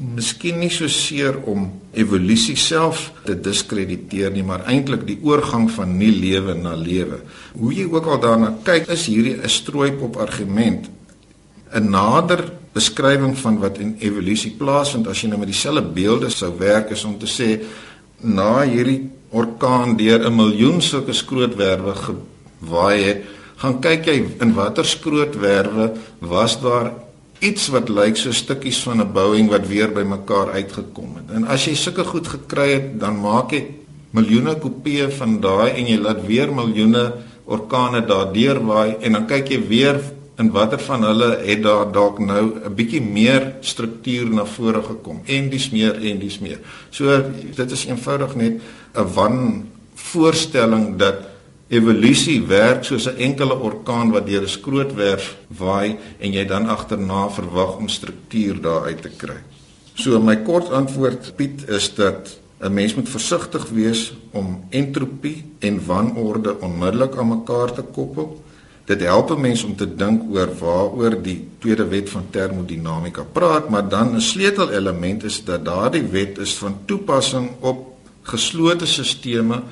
miskien 0.00 0.58
nie 0.62 0.70
so 0.72 0.88
seer 0.88 1.36
om 1.50 1.66
evolusie 1.92 2.56
self 2.56 3.10
te 3.26 3.34
diskrediteer 3.36 4.32
nie, 4.32 4.44
maar 4.46 4.64
eintlik 4.70 5.04
die 5.04 5.18
oorgang 5.26 5.68
van 5.74 5.92
nie 5.98 6.12
lewe 6.14 6.54
na 6.56 6.72
lewe. 6.78 7.20
Hoe 7.58 7.72
jy 7.74 7.84
ook 7.90 8.08
al 8.08 8.22
daarna 8.22 8.54
kyk, 8.64 8.88
is 8.88 9.06
hierdie 9.06 9.36
'n 9.36 9.48
strooipop 9.48 10.16
argument. 10.16 10.88
'n 11.74 11.90
Nader 11.90 12.50
beskrywing 12.72 13.36
van 13.38 13.58
wat 13.58 13.78
in 13.78 13.96
evolusie 14.00 14.54
plaasvind 14.58 15.08
as 15.08 15.20
jy 15.22 15.28
nou 15.28 15.38
met 15.38 15.50
dieselfde 15.50 15.82
beelde 15.82 16.30
sou 16.30 16.52
werk 16.58 16.90
is 16.90 17.04
om 17.04 17.18
te 17.18 17.26
sê 17.26 17.60
na 18.22 18.62
hierdie 18.62 19.10
orkaan 19.30 19.96
deur 19.96 20.26
'n 20.26 20.36
miljoen 20.36 20.80
sulke 20.80 21.12
skrootwerwe 21.12 21.94
gewaai 21.94 23.02
het, 23.02 23.24
gaan 23.56 23.80
kyk 23.80 24.06
jy 24.06 24.24
in 24.40 24.54
watter 24.54 24.84
skrootwerwe 24.84 25.92
was 26.20 26.60
daar 26.60 26.92
iets 27.40 27.68
wat 27.72 27.88
lyk 27.88 28.16
so 28.16 28.32
stukkies 28.32 28.82
van 28.84 29.00
'n 29.00 29.12
bouing 29.12 29.48
wat 29.48 29.66
weer 29.66 29.92
bymekaar 29.92 30.52
uitgekom 30.52 31.16
het. 31.16 31.30
En 31.36 31.44
as 31.44 31.64
jy 31.64 31.74
sulke 31.74 32.04
goed 32.04 32.28
gekry 32.28 32.72
het, 32.72 33.00
dan 33.00 33.20
maak 33.20 33.50
jy 33.52 33.66
miljoene 34.10 34.54
kopieë 34.58 35.10
van 35.10 35.40
daai 35.40 35.70
en 35.70 35.86
jy 35.86 35.98
laat 35.98 36.26
weer 36.26 36.52
miljoene 36.52 37.12
orkane 37.44 38.04
daardeur 38.06 38.60
waai 38.66 38.96
en 39.00 39.12
dan 39.12 39.26
kyk 39.26 39.48
jy 39.48 39.60
weer 39.68 40.00
in 40.40 40.50
watter 40.50 40.80
van 40.80 41.04
hulle 41.04 41.30
het 41.44 41.62
daar 41.62 41.92
dalk 41.92 42.18
nou 42.18 42.44
'n 42.64 42.74
bietjie 42.74 43.02
meer 43.02 43.54
struktuur 43.60 44.26
na 44.30 44.44
vore 44.44 44.82
gekom 44.82 45.20
en 45.24 45.50
dis 45.50 45.70
meer 45.70 45.94
en 45.94 46.18
dis 46.18 46.38
meer. 46.38 46.58
So 46.90 47.22
dit 47.56 47.70
is 47.70 47.86
eenvoudig 47.86 48.34
net 48.34 48.60
'n 48.94 49.12
wan 49.14 49.66
voorstelling 49.94 50.96
dat 50.96 51.29
evolusie 51.70 52.42
werk 52.50 52.84
soos 52.84 53.06
'n 53.06 53.16
enkele 53.16 53.54
orkaan 53.54 54.10
wat 54.10 54.26
deur 54.26 54.42
'n 54.42 54.48
skrootwerf 54.58 55.36
waai 55.58 55.98
en 56.18 56.32
jy 56.32 56.44
dan 56.44 56.66
agterna 56.66 57.30
verwag 57.30 57.76
om 57.76 57.88
struktuur 57.88 58.60
daar 58.60 58.82
uit 58.82 59.02
te 59.02 59.10
kry. 59.16 59.40
So 59.94 60.18
my 60.20 60.36
kort 60.36 60.70
antwoord 60.70 61.36
Piet 61.36 61.68
is 61.68 61.94
dat 61.94 62.38
'n 62.60 62.72
mens 62.72 62.94
moet 62.94 63.08
versigtig 63.08 63.68
wees 63.68 64.12
om 64.30 64.64
entropie 64.70 65.44
en 65.58 65.86
wanorde 65.86 66.60
onmiddellik 66.60 67.16
aan 67.16 67.28
mekaar 67.28 67.72
te 67.72 67.82
koppel. 67.82 68.42
Dit 68.84 69.00
help 69.00 69.30
'n 69.30 69.40
mens 69.40 69.62
om 69.64 69.76
te 69.76 69.94
dink 69.94 70.22
oor 70.30 70.48
waaroor 70.58 71.22
die 71.22 71.48
tweede 71.58 71.86
wet 71.88 72.10
van 72.10 72.26
termodinamika 72.30 73.22
praat, 73.32 73.68
maar 73.68 73.88
dan 73.88 74.14
'n 74.14 74.20
sleutelelement 74.20 75.24
is 75.24 75.44
dat 75.44 75.64
daardie 75.64 76.02
wet 76.02 76.38
is 76.38 76.54
van 76.54 76.76
toepassing 76.84 77.50
op 77.60 77.86
geslote 78.22 78.86
stelsels 78.86 79.62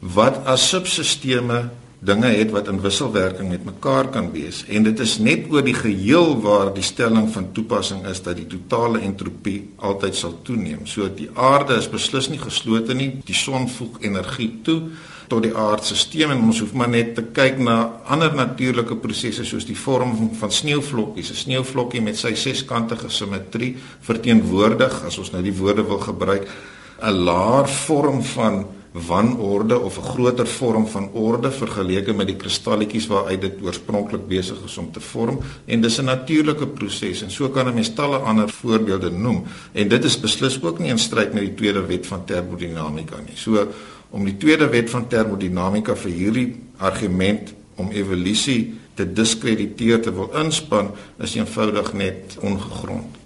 wat 0.00 0.46
as 0.48 0.68
subsisteme 0.68 1.68
dinge 2.00 2.30
het 2.32 2.48
wat 2.54 2.68
in 2.72 2.80
wisselwerking 2.80 3.50
met 3.52 3.64
mekaar 3.68 4.08
kan 4.08 4.30
wees 4.32 4.62
en 4.72 4.86
dit 4.86 5.00
is 5.04 5.18
net 5.20 5.50
oor 5.52 5.64
die 5.64 5.76
geheel 5.76 6.32
waar 6.40 6.72
die 6.72 6.84
stelling 6.84 7.28
van 7.32 7.50
toepassing 7.52 8.06
is 8.08 8.22
dat 8.24 8.38
die 8.40 8.48
totale 8.48 9.02
entropie 9.04 9.58
altyd 9.76 10.16
sal 10.16 10.38
toeneem. 10.42 10.86
So 10.88 11.10
die 11.12 11.28
aarde 11.36 11.76
is 11.76 11.90
beslis 11.92 12.30
nie 12.32 12.40
geslote 12.40 12.96
nie. 12.96 13.10
Die 13.28 13.36
son 13.36 13.68
voeg 13.68 14.00
energie 14.00 14.48
toe 14.64 14.80
tot 15.30 15.44
die 15.44 15.52
aardstelsel 15.54 16.32
en 16.32 16.40
ons 16.48 16.62
hoef 16.64 16.72
maar 16.74 16.88
net 16.90 17.12
te 17.14 17.26
kyk 17.36 17.60
na 17.62 17.76
ander 18.10 18.32
natuurlike 18.34 18.96
prosesse 19.04 19.44
soos 19.46 19.68
die 19.68 19.78
vorm 19.78 20.16
van 20.40 20.50
sneeuvlokkies. 20.50 21.30
'n 21.30 21.42
Sneeuvlokkie 21.44 22.00
met 22.00 22.16
sy 22.16 22.34
seskantige 22.34 23.12
simmetrie 23.12 23.76
verteenwoordig 24.00 25.04
as 25.04 25.18
ons 25.18 25.30
nou 25.30 25.42
die 25.42 25.54
woorde 25.54 25.84
wil 25.84 26.00
gebruik 26.00 26.48
'n 27.02 27.12
laer 27.12 27.68
vorm 27.68 28.22
van 28.22 28.64
wanorde 28.92 29.78
of 29.78 29.98
'n 29.98 30.02
groter 30.02 30.46
vorm 30.46 30.86
van 30.86 31.10
orde 31.12 31.50
vergeleke 31.50 32.12
met 32.12 32.26
die 32.26 32.36
kristalletjies 32.36 33.06
waaruit 33.06 33.40
dit 33.40 33.62
oorspronklik 33.62 34.26
besig 34.26 34.56
is 34.64 34.78
om 34.78 34.92
te 34.92 35.00
vorm 35.00 35.38
en 35.64 35.80
dis 35.80 35.98
'n 35.98 36.04
natuurlike 36.04 36.66
proses 36.66 37.22
en 37.22 37.30
so 37.30 37.48
kan 37.48 37.68
'n 37.68 37.74
mens 37.74 37.94
talle 37.94 38.16
ander 38.16 38.48
voorbeelde 38.48 39.10
noem 39.10 39.44
en 39.72 39.88
dit 39.88 40.04
is 40.04 40.20
beslis 40.20 40.62
ook 40.62 40.78
nie 40.78 40.90
in 40.90 40.98
stryd 40.98 41.32
met 41.32 41.42
die 41.42 41.54
tweede 41.54 41.86
wet 41.86 42.06
van 42.06 42.24
termodinamika 42.24 43.16
nie. 43.16 43.36
So 43.36 43.68
om 44.10 44.24
die 44.24 44.36
tweede 44.36 44.68
wet 44.68 44.90
van 44.90 45.06
termodinamika 45.06 45.96
vir 45.96 46.10
hierdie 46.10 46.56
argument 46.76 47.54
om 47.74 47.90
evolusie 47.90 48.74
te 48.94 49.12
diskrediteer 49.12 50.00
te 50.00 50.12
wil 50.12 50.30
inspann 50.42 50.90
is 51.18 51.34
eenvoudig 51.34 51.92
net 51.92 52.36
ongegrond. 52.40 53.16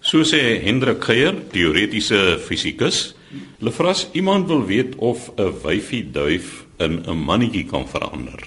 So 0.00 0.22
sê 0.22 0.62
Hendrik 0.62 1.02
Geier, 1.04 1.34
teoretiese 1.50 2.38
fisikus, 2.38 3.17
Lefras, 3.58 4.08
iemand 4.12 4.46
wil 4.46 4.64
weet 4.64 4.94
of 4.96 5.30
'n 5.36 5.52
wyfie 5.62 6.10
duif 6.10 6.64
in 6.76 7.02
'n 7.06 7.24
mannetjie 7.24 7.64
kan 7.64 7.88
verander. 7.88 8.40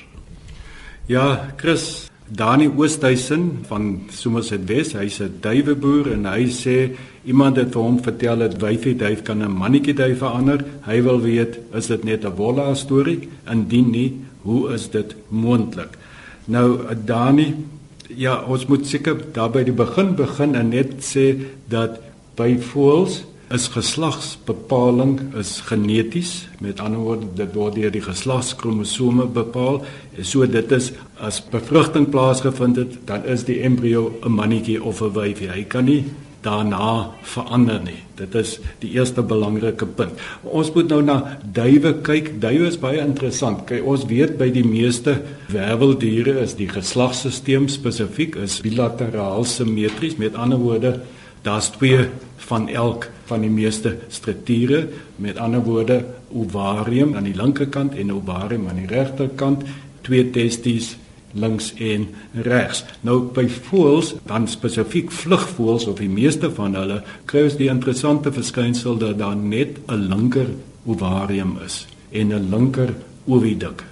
Ja, 1.06 1.54
Chris, 1.58 2.10
Dani 2.28 2.70
Oosthuizen 2.78 3.60
van 3.68 4.02
Somerset 4.10 4.66
West, 4.66 4.94
hy's 4.94 5.20
'n 5.20 5.38
duiweboer 5.42 6.12
en 6.12 6.26
hy 6.26 6.46
sê 6.48 6.96
iemand 7.26 7.56
het 7.56 7.74
hom 7.74 8.04
vertel 8.04 8.38
dat 8.38 8.62
wyfie 8.62 8.96
duif 8.96 9.22
kan 9.22 9.44
'n 9.44 9.52
mannetjie 9.52 9.94
duif 9.94 10.18
verander. 10.18 10.66
Hy 10.86 11.02
wil 11.04 11.22
weet, 11.22 11.60
is 11.74 11.88
dit 11.88 12.04
net 12.04 12.26
'n 12.26 12.36
wolle 12.36 12.76
storie? 12.76 13.30
Indien 13.52 13.90
nie, 13.90 14.22
hoe 14.42 14.74
is 14.74 14.90
dit 14.90 15.16
moontlik? 15.28 15.98
Nou, 16.46 16.96
Dani, 17.06 17.56
ja, 18.08 18.44
ons 18.44 18.66
moet 18.66 18.88
seker 18.88 19.18
daar 19.34 19.50
by 19.50 19.64
die 19.64 19.76
begin 19.76 20.16
begin 20.16 20.56
en 20.56 20.70
net 20.70 21.04
sê 21.04 21.36
dat 21.68 22.00
by 22.36 22.58
voëls 22.58 23.24
is 23.54 23.68
geslagsbepaling 23.68 25.20
is 25.40 25.60
geneties. 25.68 26.48
Met 26.60 26.80
ander 26.80 27.00
woorde 27.00 27.28
dit 27.36 27.54
word 27.56 27.76
deur 27.76 27.94
die 27.94 28.04
geslagskromosome 28.04 29.28
bepaal. 29.36 29.82
So 30.22 30.48
dit 30.48 30.72
is 30.72 30.92
as 31.20 31.42
bevrugting 31.52 32.10
plaasgevind 32.10 32.82
het 32.82 32.98
dan 33.08 33.26
is 33.26 33.46
die 33.48 33.62
embrio 33.62 34.12
'n 34.24 34.32
mannetjie 34.32 34.84
of 34.84 35.02
'n 35.02 35.14
wyfie. 35.14 35.52
Hy 35.52 35.64
kan 35.64 35.86
nie 35.86 36.06
daarna 36.42 37.12
verander 37.22 37.82
nie. 37.84 38.00
Dit 38.18 38.36
is 38.36 38.56
die 38.82 38.92
eerste 38.98 39.22
belangrike 39.22 39.86
punt. 39.86 40.18
Ons 40.44 40.72
moet 40.74 40.90
nou 40.90 41.02
na 41.02 41.38
duwe 41.54 41.94
kyk. 42.02 42.42
Duwe 42.42 42.68
is 42.68 42.80
baie 42.82 43.02
interessant. 43.04 43.66
Kyk 43.70 43.86
ons 43.86 44.06
weet 44.10 44.38
by 44.38 44.50
die 44.54 44.66
meeste 44.66 45.22
werweldiere 45.48 46.40
is 46.42 46.56
die 46.58 46.70
geslagsstelsel 46.70 47.70
spesifiek 47.70 48.36
is 48.42 48.62
bilateraal 48.62 49.46
simmetries. 49.46 50.18
Met 50.18 50.36
ander 50.36 50.62
woorde 50.62 51.00
daar's 51.42 51.70
twee 51.70 52.08
van 52.36 52.70
elk 52.70 53.10
van 53.26 53.42
die 53.42 53.50
meeste 53.50 53.98
strukture. 54.08 54.88
Met 55.16 55.38
ander 55.38 55.64
woorde 55.64 56.06
ovarium 56.32 57.16
aan 57.16 57.30
die 57.30 57.36
linkerkant 57.36 57.96
en 57.96 58.14
ovarium 58.14 58.68
aan 58.68 58.82
die 58.84 58.90
regterkant. 58.92 59.64
Twee 60.02 60.30
testes 60.30 60.96
links 61.34 61.74
en 61.80 62.08
regs. 62.34 62.84
Nou 63.08 63.22
by 63.34 63.46
voëls 63.70 64.16
dan 64.28 64.48
spesifiek 64.52 65.12
vlugvoëls 65.12 65.88
of 65.88 66.02
die 66.02 66.12
meeste 66.12 66.52
van 66.52 66.76
hulle 66.76 67.02
kry 67.32 67.46
ons 67.48 67.56
die 67.60 67.70
interessante 67.72 68.34
verskynsel 68.36 69.00
dat 69.00 69.20
daar 69.22 69.36
net 69.36 69.80
'n 69.88 70.08
linker 70.12 70.52
ovarium 70.86 71.58
is 71.66 71.86
en 72.12 72.34
'n 72.34 72.50
linker 72.50 72.94
oviduk 73.26 73.84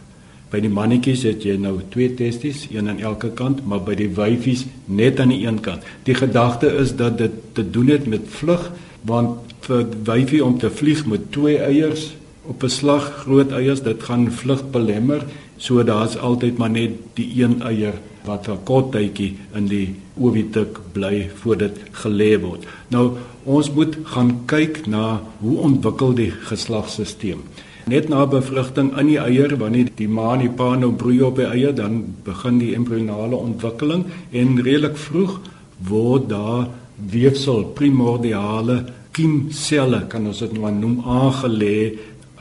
By 0.50 0.60
die 0.64 0.72
mannetjies 0.74 1.24
het 1.28 1.44
jy 1.46 1.60
nou 1.62 1.76
twee 1.94 2.14
testes, 2.18 2.64
een 2.72 2.90
aan 2.90 3.02
elke 3.06 3.30
kant, 3.38 3.62
maar 3.70 3.84
by 3.86 3.94
die 4.00 4.10
wyfies 4.10 4.66
net 4.86 5.20
aan 5.22 5.30
die 5.30 5.44
een 5.46 5.60
kant. 5.62 5.86
Die 6.08 6.18
gedagte 6.18 6.72
is 6.82 6.96
dat 6.98 7.20
dit 7.22 7.36
te 7.54 7.66
doen 7.70 7.92
het 7.94 8.08
met 8.10 8.26
vlug, 8.40 8.72
want 9.06 9.54
vir 9.68 9.86
wyfie 10.08 10.42
om 10.44 10.58
te 10.58 10.72
vlieg 10.74 11.06
met 11.06 11.30
twee 11.36 11.60
eiers 11.62 12.10
op 12.50 12.64
'n 12.64 12.70
slag, 12.70 13.14
groot 13.26 13.52
eiers, 13.52 13.84
dit 13.84 14.04
gaan 14.04 14.32
vlug 14.32 14.64
belemmer, 14.72 15.26
so 15.58 15.84
daar's 15.84 16.18
altyd 16.18 16.58
maar 16.58 16.70
net 16.70 16.92
die 17.14 17.44
een 17.44 17.62
eier 17.62 17.94
wat 18.26 18.48
'n 18.48 18.64
kort 18.64 18.92
tydjie 18.92 19.36
in 19.54 19.68
die 19.68 19.96
ovituk 20.18 20.80
bly 20.92 21.30
voordat 21.36 21.78
gelê 21.92 22.40
word. 22.42 22.66
Nou 22.88 23.18
ons 23.44 23.72
moet 23.72 23.98
gaan 24.04 24.42
kyk 24.46 24.88
na 24.88 25.22
hoe 25.40 25.58
ontwikkel 25.58 26.14
die 26.14 26.32
geslagsstelsel 26.32 27.38
net 27.90 28.10
na 28.10 28.26
bevrugting 28.30 28.92
in 29.02 29.10
die 29.10 29.20
eier 29.22 29.56
wanneer 29.58 29.90
die 29.98 30.08
ma 30.08 30.34
en 30.36 30.44
die 30.46 30.52
pa 30.62 30.74
nou 30.78 30.92
broei 30.94 31.22
op 31.26 31.40
die 31.42 31.48
eier 31.50 31.74
dan 31.76 32.02
begin 32.26 32.60
die 32.62 32.76
embrionale 32.78 33.38
ontwikkeling 33.38 34.06
en 34.32 34.60
redelik 34.62 34.98
vroeg 34.98 35.40
word 35.90 36.30
daar 36.30 36.68
weefsel 37.12 37.64
primordiale 37.78 38.84
kiemselle 39.16 40.04
kan 40.12 40.28
ons 40.30 40.44
dit 40.44 40.54
nou 40.58 40.72
noem 40.76 41.00
aangelê 41.06 41.96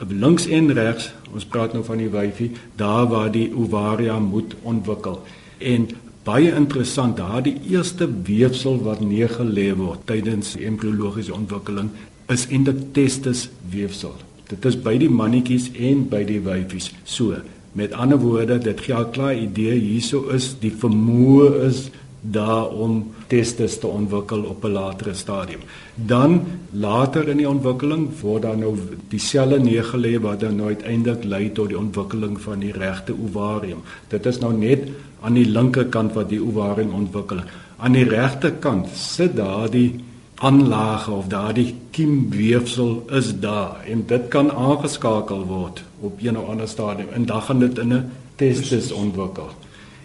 links 0.07 0.47
en 0.47 0.71
regs 0.75 1.09
ons 1.33 1.47
praat 1.53 1.73
nou 1.75 1.83
van 1.85 1.99
die 2.01 2.11
wyfie 2.13 2.51
daar 2.79 3.09
waar 3.11 3.31
die 3.31 3.49
ovaria 3.53 4.17
moet 4.23 4.55
ontwikkel. 4.63 5.19
En 5.59 5.89
baie 6.25 6.53
interessant 6.55 7.17
daar 7.17 7.43
die 7.43 7.57
eerste 7.69 8.07
weefsel 8.25 8.79
wat 8.85 9.03
neergelê 9.03 9.69
word 9.77 10.07
tydens 10.09 10.55
embriologiese 10.55 11.35
ontwikkeling 11.35 11.91
is 12.29 12.47
endotestis 12.53 13.47
weefsel 13.69 14.17
Dit 14.49 14.65
is 14.65 14.77
by 14.81 14.97
die 14.97 15.09
mannetjies 15.09 15.69
en 15.77 16.07
by 16.09 16.23
die 16.25 16.41
wyfies 16.41 16.91
so. 17.03 17.37
Met 17.77 17.93
ander 17.93 18.17
woorde, 18.17 18.57
dit 18.57 18.79
gee 18.81 18.95
'n 18.95 19.11
klaar 19.11 19.35
idee 19.35 19.77
hierso 19.79 20.29
is 20.33 20.55
die 20.59 20.71
vermoë 20.71 21.67
is 21.67 21.89
daar 22.21 22.67
om 22.67 23.13
testes 23.27 23.77
te 23.79 23.87
ontwikkel 23.87 24.41
op 24.43 24.63
'n 24.65 24.71
latere 24.71 25.13
stadium. 25.13 25.59
Dan 25.95 26.41
later 26.71 27.27
in 27.27 27.37
die 27.37 27.49
ontwikkeling 27.49 28.09
word 28.21 28.41
daar 28.41 28.57
nou 28.57 28.75
die 29.09 29.19
selle 29.19 29.59
neergelê 29.59 30.19
wat 30.21 30.39
dan 30.39 30.55
nou 30.55 30.67
uiteindelik 30.67 31.23
lei 31.23 31.51
tot 31.51 31.67
die 31.67 31.77
ontwikkeling 31.77 32.41
van 32.41 32.59
die 32.59 32.71
regte 32.71 33.13
ovarium. 33.23 33.81
Dit 34.07 34.25
is 34.25 34.39
nou 34.39 34.53
net 34.53 34.87
aan 35.21 35.33
die 35.33 35.49
linkerkant 35.49 36.13
wat 36.13 36.29
die 36.29 36.43
ovarium 36.43 36.93
ontwikkel. 36.93 37.39
Aan 37.77 37.91
die 37.91 38.09
regterkant 38.09 38.87
sit 38.93 39.35
daar 39.35 39.69
die 39.69 39.99
aanlage 40.39 41.11
of 41.11 41.27
daardie 41.27 41.75
kiemweefsel 41.91 43.03
is 43.11 43.33
daar 43.39 43.83
en 43.87 44.03
dit 44.07 44.27
kan 44.27 44.51
aangeskakel 44.51 45.43
word 45.45 45.83
op 45.99 46.21
een 46.23 46.37
of 46.37 46.47
ander 46.47 46.67
stadium 46.67 47.09
en 47.13 47.25
dan 47.25 47.41
gaan 47.41 47.59
dit 47.59 47.77
in 47.77 47.93
'n 47.93 48.11
testis 48.35 48.91
ontwikkel. 48.91 49.49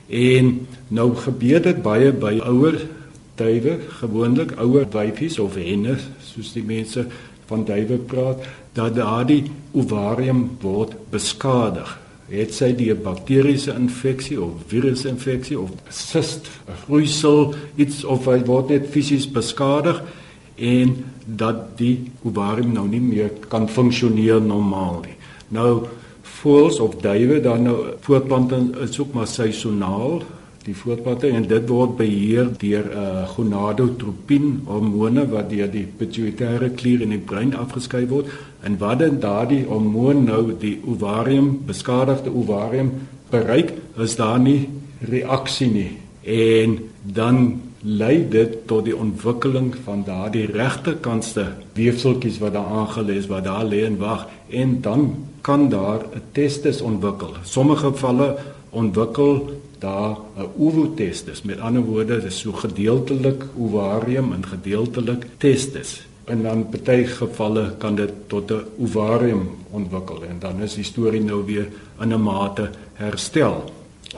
En 0.06 0.66
nou 0.88 1.14
gebeur 1.16 1.62
dit 1.62 1.82
baie 1.82 2.12
by 2.12 2.40
ouer 2.44 2.86
duwe, 3.34 3.78
gewoonlik 3.88 4.52
ouer 4.52 4.86
wyfies 4.90 5.38
of 5.38 5.54
henne, 5.54 5.96
soos 6.20 6.52
die 6.52 6.62
mense 6.62 7.06
van 7.46 7.64
duwe 7.64 7.96
praat, 7.96 8.44
dat 8.72 8.94
daardie 8.94 9.50
ovarium 9.72 10.50
word 10.60 10.92
beskadig. 11.10 12.02
het 12.28 12.54
sy 12.54 12.72
die 12.72 12.94
bakteriese 12.94 13.74
infeksie 13.76 14.40
of 14.40 14.52
virusinfeksie 14.66 15.58
of 15.60 15.70
cyst, 15.88 16.48
'n 16.66 16.78
groeisel, 16.84 17.54
iets 17.76 18.04
of 18.04 18.24
hy 18.24 18.44
word 18.44 18.68
net 18.68 18.86
fisies 18.90 19.30
beskadig 19.30 20.02
en 20.56 20.96
dat 21.24 21.76
die 21.78 22.10
ovarium 22.22 22.72
nou 22.72 22.86
nie 22.88 23.00
meer 23.00 23.30
kan 23.48 23.68
funksioneer 23.68 24.40
normaal 24.42 25.00
nie. 25.06 25.16
Nou 25.48 25.86
voels 26.22 26.80
of 26.80 26.96
duwe 27.00 27.40
dan 27.40 27.62
nou 27.62 27.76
voortplanting 28.00 28.74
is 28.84 28.98
ook 29.00 29.12
maar 29.12 29.26
seisoonaal 29.26 30.22
die 30.64 30.74
voortplanting 30.76 31.36
en 31.36 31.46
dit 31.48 31.68
word 31.68 31.96
beheer 31.98 32.48
deur 32.60 32.86
'n 32.88 32.98
uh, 33.00 33.24
gonadotropin 33.34 34.46
hormone 34.66 35.26
wat 35.28 35.50
deur 35.50 35.70
die 35.70 35.84
pituitêre 35.98 36.70
klier 36.78 37.02
in 37.02 37.12
die 37.16 37.24
brein 37.30 37.52
afgeskei 37.64 38.06
word 38.08 38.30
en 38.62 38.78
wat 38.78 38.98
dan 38.98 39.20
daardie 39.20 39.64
hormoon 39.68 40.24
nou 40.24 40.42
die 40.60 40.78
ovarium 40.86 41.60
beskadigde 41.66 42.32
ovarium 42.32 42.92
bereik 43.30 43.72
is 43.98 44.16
daar 44.16 44.40
nie 44.40 44.68
reaksie 45.10 45.70
nie 45.70 45.92
en 46.24 46.78
dan 47.02 47.60
lei 47.84 48.28
dit 48.28 48.66
tot 48.66 48.86
die 48.86 48.96
ontwikkeling 48.96 49.74
van 49.84 50.04
daardie 50.06 50.46
regterkantste 50.48 51.50
weefseltjies 51.76 52.38
wat 52.40 52.54
daar 52.56 52.70
aangelê 52.80 53.18
is 53.20 53.28
wat 53.28 53.44
daar 53.44 53.66
lê 53.68 53.82
en 53.84 53.98
wag 54.00 54.24
en 54.48 54.80
dan 54.80 55.02
kan 55.44 55.68
daar 55.68 56.00
'n 56.00 56.22
testis 56.32 56.80
ontwikkel. 56.80 57.36
Sommige 57.42 57.92
gevalle 57.92 58.36
ontwikkel 58.70 59.60
daar 59.78 60.16
'n 60.36 60.48
ovotestis. 60.58 61.42
Met 61.42 61.60
ander 61.60 61.82
woorde, 61.82 62.14
dit 62.14 62.24
is 62.24 62.38
so 62.38 62.52
gedeeltelik 62.52 63.44
ovarium 63.58 64.32
en 64.32 64.46
gedeeltelik 64.46 65.26
testis. 65.36 66.06
En 66.24 66.42
dan 66.42 66.66
baie 66.84 67.06
gevalle 67.06 67.74
kan 67.78 67.94
dit 67.94 68.12
tot 68.26 68.50
'n 68.50 68.64
ovarium 68.78 69.48
ontwikkel 69.70 70.22
en 70.22 70.36
dan 70.38 70.62
is 70.62 70.74
die 70.74 70.84
storie 70.84 71.22
nou 71.22 71.44
weer 71.44 71.68
in 72.00 72.12
'n 72.12 72.22
mate 72.22 72.70
herstel. 72.92 73.72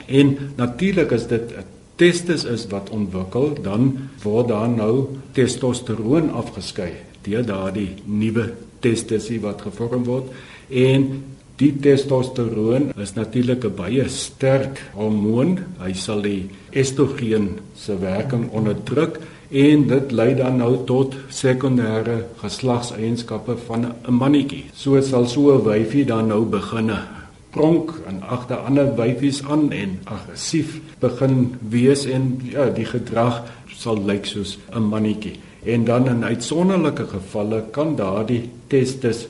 En 0.05 0.37
natuurlik 0.55 1.11
is 1.11 1.27
dit 1.27 1.51
'n 1.51 1.76
testis 1.97 2.45
is 2.45 2.67
wat 2.71 2.89
ontwikkel, 2.89 3.55
dan 3.61 4.09
word 4.23 4.47
daar 4.53 4.69
nou 4.69 4.93
testosteroon 5.33 6.29
afgeskei 6.29 6.93
deur 7.27 7.43
daardie 7.45 7.89
nuwe 8.05 8.53
testisie 8.79 9.41
wat 9.43 9.61
gevorm 9.65 10.05
word 10.07 10.31
en 10.69 11.09
Die 11.57 11.71
testosteroon 11.81 12.91
is 13.01 13.15
natuurlik 13.17 13.63
'n 13.65 13.75
baie 13.75 14.03
sterk 14.09 14.77
hormoon. 14.93 15.57
Hy 15.81 15.93
sal 15.93 16.21
die 16.21 16.49
estrogen 16.69 17.57
se 17.73 17.97
werking 17.97 18.51
onderdruk 18.51 19.17
en 19.49 19.87
dit 19.87 20.11
lei 20.11 20.35
dan 20.35 20.57
nou 20.57 20.85
tot 20.85 21.15
sekondêre 21.29 22.25
geslagseienskappe 22.43 23.57
van 23.65 23.85
'n 23.85 24.13
mannetjie. 24.13 24.65
So 24.73 25.01
sal 25.01 25.25
so 25.25 25.57
'n 25.57 25.63
wyfie 25.63 26.05
dan 26.05 26.27
nou 26.27 26.45
beginne 26.45 27.16
pronk 27.57 27.93
en 28.09 28.21
agter 28.21 28.61
ander 28.69 28.91
wyfies 28.97 29.41
aan 29.49 29.71
en 29.73 29.97
aggressief 30.05 30.77
begin 31.01 31.55
wees 31.73 32.05
en 32.05 32.35
ja, 32.51 32.69
die 32.69 32.85
gedrag 32.85 33.41
sal 33.73 33.97
lyk 34.05 34.25
soos 34.29 34.57
'n 34.73 34.89
mannetjie. 34.91 35.39
En 35.65 35.85
dan 35.85 36.07
in 36.07 36.23
uitsonderlike 36.23 37.05
gevalle 37.13 37.63
kan 37.71 37.95
daardie 37.95 38.49
testis 38.67 39.27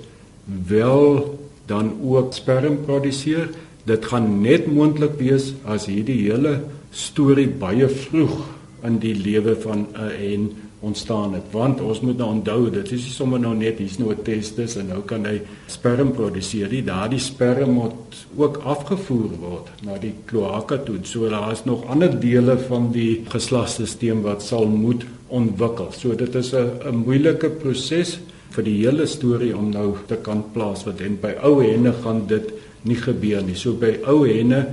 wel 0.67 1.37
dan 1.65 1.91
ook 2.03 2.33
sperm 2.33 2.77
produseer. 2.85 3.49
Dit 3.83 4.05
gaan 4.05 4.41
net 4.41 4.67
moontlik 4.67 5.17
wees 5.19 5.53
as 5.65 5.85
hierdie 5.85 6.21
hele 6.27 6.61
storie 6.91 7.47
baie 7.47 7.87
vroeg 7.89 8.45
in 8.83 8.99
die 8.99 9.15
lewe 9.15 9.55
van 9.55 9.87
'n 9.93 10.11
en 10.33 10.51
ontstaan 10.79 11.33
het. 11.33 11.43
Want 11.51 11.81
ons 11.81 11.99
moet 12.01 12.17
nou 12.17 12.29
onthou 12.29 12.69
dit 12.69 12.91
is 12.91 13.05
nie 13.07 13.13
sommer 13.13 13.39
nou 13.41 13.55
net 13.57 13.79
hier's 13.81 13.97
nou 13.97 14.11
'n 14.11 14.23
testis 14.23 14.75
en 14.77 14.87
nou 14.87 15.01
kan 15.01 15.25
hy 15.25 15.41
sperm 15.67 16.11
produseer. 16.11 16.69
Die 16.69 16.83
daardie 16.83 17.19
sperm 17.19 17.71
moet 17.71 18.25
ook 18.37 18.57
afgevoer 18.57 19.37
word 19.39 19.69
na 19.83 19.97
die 19.97 20.13
kloaka 20.25 20.77
toe. 20.77 20.99
So 21.03 21.29
daar 21.29 21.51
is 21.51 21.63
nog 21.65 21.85
ander 21.85 22.19
dele 22.19 22.57
van 22.57 22.91
die 22.91 23.23
geslagsstelsel 23.27 24.21
wat 24.21 24.43
sal 24.43 24.65
moet 24.65 25.05
ontwikkel. 25.27 25.91
So 25.91 26.15
dit 26.15 26.35
is 26.35 26.53
'n 26.53 26.95
moeilike 26.95 27.49
proses 27.49 28.19
vir 28.51 28.63
die 28.63 28.77
hele 28.85 29.05
storie 29.05 29.57
om 29.57 29.69
nou 29.69 29.95
te 30.07 30.15
kan 30.15 30.43
plaasvind 30.53 31.01
en 31.01 31.17
by 31.21 31.35
ou 31.41 31.61
henne 31.63 31.93
gaan 32.03 32.27
dit 32.27 32.53
nie 32.81 32.95
gebeur 32.95 33.43
nie. 33.43 33.55
So 33.55 33.73
by 33.73 33.99
ou 34.05 34.27
henne 34.27 34.65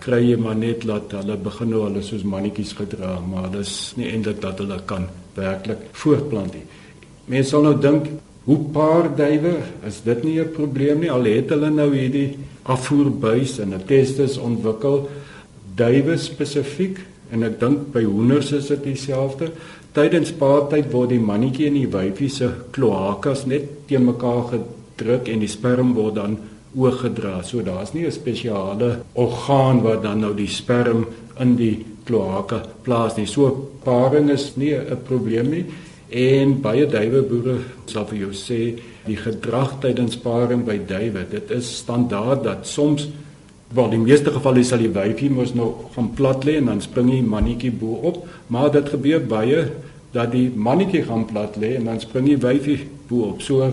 kry 0.00 0.20
jy 0.22 0.36
maar 0.40 0.56
net 0.56 0.84
laat 0.84 1.12
hulle 1.12 1.36
begin 1.36 1.72
nou 1.72 1.82
hulle 1.86 2.02
soos 2.02 2.24
mannetjies 2.24 2.72
gedra, 2.78 3.18
maar 3.20 3.50
dis 3.50 3.94
nie 3.96 4.08
eintlik 4.12 4.40
dat 4.40 4.58
hulle 4.62 4.78
kan 4.86 5.08
werklik 5.34 5.88
voortplant 5.92 6.54
nie. 6.54 6.64
Mense 7.28 7.50
sal 7.50 7.66
nou 7.66 7.74
dink 7.82 8.08
hoe 8.48 8.58
paar 8.72 9.10
duwe 9.16 9.56
is 9.86 10.00
dit 10.04 10.24
nie 10.24 10.40
'n 10.40 10.52
probleem 10.52 11.00
nie 11.00 11.10
al 11.10 11.24
het 11.24 11.50
hulle 11.50 11.70
nou 11.70 11.90
hierdie 11.94 12.38
afvoerbuis 12.64 13.58
en 13.58 13.74
'n 13.74 13.86
testis 13.86 14.38
ontwikkel 14.38 15.08
duwe 15.76 16.16
spesifiek 16.16 16.98
en 17.30 17.42
ek 17.42 17.60
dink 17.60 17.92
by 17.92 18.04
hoenders 18.04 18.52
is 18.52 18.68
dit 18.68 18.84
dieselfde 18.84 19.52
Tydens 19.98 20.30
paartyd 20.36 20.92
word 20.92 21.10
die 21.10 21.22
mannetjie 21.22 21.66
en 21.66 21.74
die 21.74 21.88
wyfie 21.90 22.28
se 22.30 22.48
kloakas 22.76 23.46
net 23.50 23.64
teen 23.88 24.04
mekaar 24.04 24.44
gedruk 24.52 25.28
en 25.32 25.40
die 25.40 25.50
sperm 25.50 25.94
word 25.96 26.14
dan 26.14 26.36
oorgedra. 26.76 27.42
So 27.42 27.62
daar's 27.62 27.92
nie 27.92 28.06
'n 28.06 28.12
spesiale 28.12 29.00
orgaan 29.12 29.82
wat 29.82 30.02
dan 30.02 30.20
nou 30.20 30.34
die 30.34 30.48
sperm 30.48 31.06
in 31.38 31.56
die 31.56 31.86
kloaka 32.04 32.62
plaas 32.82 33.16
nie. 33.16 33.26
So 33.26 33.70
paring 33.84 34.30
is 34.30 34.56
nie 34.56 34.74
'n 34.74 35.02
probleem 35.04 35.50
nie 35.50 35.64
en 36.08 36.60
baie 36.60 36.86
duiweboere 36.86 37.58
sal 37.86 38.06
vir 38.06 38.18
jou 38.18 38.32
sê 38.32 38.78
die 39.06 39.16
gedrag 39.16 39.80
tydens 39.80 40.16
paring 40.16 40.64
by 40.64 40.78
duwe, 40.78 41.26
dit 41.30 41.50
is 41.50 41.76
standaard 41.76 42.44
dat 42.44 42.66
soms 42.66 43.08
Wel, 43.68 43.90
in 43.92 44.06
meeste 44.06 44.32
gevalle 44.32 44.62
sal 44.64 44.80
die 44.80 44.88
wyfie 44.88 45.28
mos 45.28 45.50
nou 45.52 45.66
gaan 45.92 46.06
plat 46.16 46.44
lê 46.48 46.54
en 46.56 46.70
dan 46.70 46.78
spring 46.80 47.10
die 47.10 47.20
mannetjie 47.20 47.68
bo 47.76 47.98
op, 48.08 48.22
maar 48.48 48.70
dit 48.72 48.88
gebeur 48.88 49.20
baie 49.28 49.66
dat 50.14 50.32
die 50.32 50.46
mannetjie 50.48 51.02
gaan 51.04 51.26
plat 51.28 51.58
lê 51.60 51.74
en 51.76 51.90
dan 51.90 52.00
spring 52.00 52.30
die 52.30 52.38
wyfie 52.40 52.78
bo 53.10 53.26
op. 53.26 53.42
So 53.44 53.68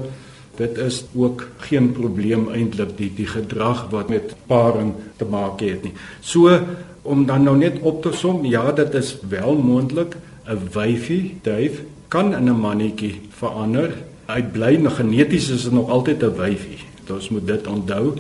dit 0.58 0.78
is 0.78 1.06
ook 1.16 1.48
geen 1.58 1.92
probleem 1.92 2.50
eintlik 2.50 2.98
die 2.98 3.12
die 3.16 3.28
gedrag 3.28 3.88
wat 3.92 4.10
met 4.10 4.36
paring 4.48 4.94
te 5.18 5.26
maak 5.26 5.60
het 5.60 5.84
nie. 5.84 5.94
So 6.22 6.60
om 7.02 7.26
dan 7.26 7.44
nou 7.44 7.58
net 7.58 7.80
op 7.82 8.02
te 8.02 8.12
som, 8.12 8.46
ja, 8.46 8.72
dit 8.72 8.94
is 8.94 9.18
wel 9.30 9.56
moontlik 9.56 10.16
'n 10.46 10.60
wyfie, 10.72 11.38
duif 11.42 11.82
kan 12.08 12.34
in 12.36 12.50
'n 12.50 12.60
mannetjie 12.60 13.22
verander. 13.30 13.94
Hy 14.28 14.42
bly 14.42 14.76
nog 14.76 14.96
geneties 14.96 15.50
is 15.50 15.64
dit 15.64 15.72
nog 15.72 15.90
altyd 15.90 16.24
'n 16.24 16.36
wyfie. 16.36 16.80
Ons 17.10 17.30
moet 17.30 17.48
dit 17.48 17.68
onthou. 17.68 18.14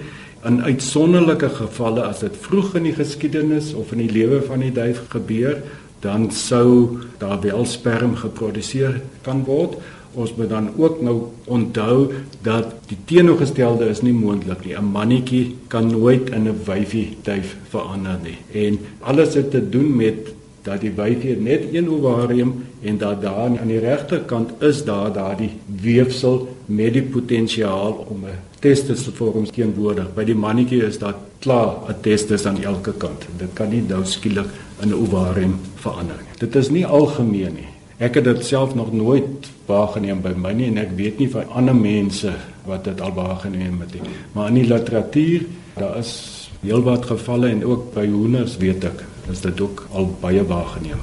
In 0.45 0.63
uitsonderlike 0.63 1.49
gevalle 1.49 2.01
as 2.01 2.19
dit 2.19 2.37
vroeg 2.39 2.75
in 2.75 2.83
die 2.83 2.93
geskiedenis 2.93 3.73
of 3.73 3.91
in 3.91 3.97
die 3.97 4.11
lewe 4.11 4.41
van 4.41 4.59
die 4.59 4.71
duif 4.71 5.01
gebeur, 5.09 5.61
dan 5.99 6.31
sou 6.31 6.97
daar 7.17 7.41
wel 7.41 7.65
sperm 7.65 8.15
geproduseer 8.15 9.01
kan 9.21 9.43
word. 9.43 9.75
Ons 10.15 10.35
moet 10.35 10.49
dan 10.49 10.69
ook 10.77 11.01
nou 11.01 11.15
onthou 11.45 12.11
dat 12.41 12.73
die 12.87 12.97
teenoorgestelde 13.05 13.89
is 13.91 14.01
nie 14.01 14.13
moontlik 14.13 14.65
nie. 14.65 14.75
'n 14.75 14.91
Mannetjie 14.91 15.55
kan 15.67 15.87
nooit 15.91 16.29
in 16.29 16.47
'n 16.47 16.59
wyfie 16.65 17.17
duif 17.23 17.57
verander 17.69 18.19
nie. 18.23 18.37
En 18.65 18.79
alles 18.99 19.33
het 19.33 19.51
te 19.51 19.69
doen 19.69 19.95
met 19.95 20.33
dat 20.63 20.81
die 20.81 20.91
wyfie 20.91 21.37
net 21.37 21.67
een 21.73 21.89
ovarium 21.89 22.53
en 22.81 22.97
dat 22.97 23.21
daar 23.21 23.59
aan 23.59 23.67
die 23.67 23.79
regterkant 23.79 24.49
is 24.59 24.83
daar 24.83 25.13
daardie 25.13 25.51
weefsel 25.81 26.47
met 26.65 26.93
die 26.93 27.03
potensiaal 27.03 28.05
om 28.09 28.25
'n 28.25 28.39
testis 28.59 29.03
te 29.03 29.11
vorm 29.11 29.45
teenwoordig. 29.51 30.13
By 30.15 30.23
die 30.23 30.35
mannetjie 30.35 30.83
is 30.85 30.97
daar 30.97 31.15
klaar 31.39 31.73
'n 31.89 32.01
testis 32.01 32.45
aan 32.45 32.63
elke 32.63 32.93
kant. 32.93 33.27
Dit 33.37 33.53
kan 33.53 33.69
nie 33.69 33.83
nou 33.87 34.05
skielik 34.05 34.49
in 34.81 34.89
'n 34.89 34.93
ovarium 34.93 35.55
verander 35.75 36.15
nie. 36.17 36.37
Dit 36.39 36.55
is 36.55 36.69
nie 36.69 36.85
algemeen 36.85 37.53
nie. 37.53 37.74
Ek 37.97 38.17
het 38.19 38.25
dit 38.27 38.41
self 38.43 38.73
nog 38.75 38.91
nooit 38.91 39.47
waargeneem 39.69 40.19
by 40.21 40.33
my 40.35 40.51
nie 40.51 40.67
en 40.67 40.81
ek 40.81 40.95
weet 40.97 41.21
nie 41.21 41.29
van 41.31 41.51
ander 41.55 41.75
mense 41.75 42.33
wat 42.67 42.83
dit 42.83 43.01
al 43.01 43.13
waargeneem 43.15 43.77
het 43.85 43.93
nie. 43.95 44.15
Maar 44.35 44.49
in 44.51 44.59
die 44.59 44.67
literatuur, 44.67 45.45
daar 45.77 46.01
is 46.01 46.11
heelwat 46.59 47.07
gevalle 47.07 47.53
en 47.53 47.63
ook 47.63 47.93
by 47.93 48.03
hoenders 48.09 48.57
weet 48.59 48.83
ek, 48.89 49.05
is 49.31 49.45
dit 49.45 49.61
ook 49.63 49.85
al 49.95 50.09
baie 50.19 50.43
waargeneem. 50.43 50.99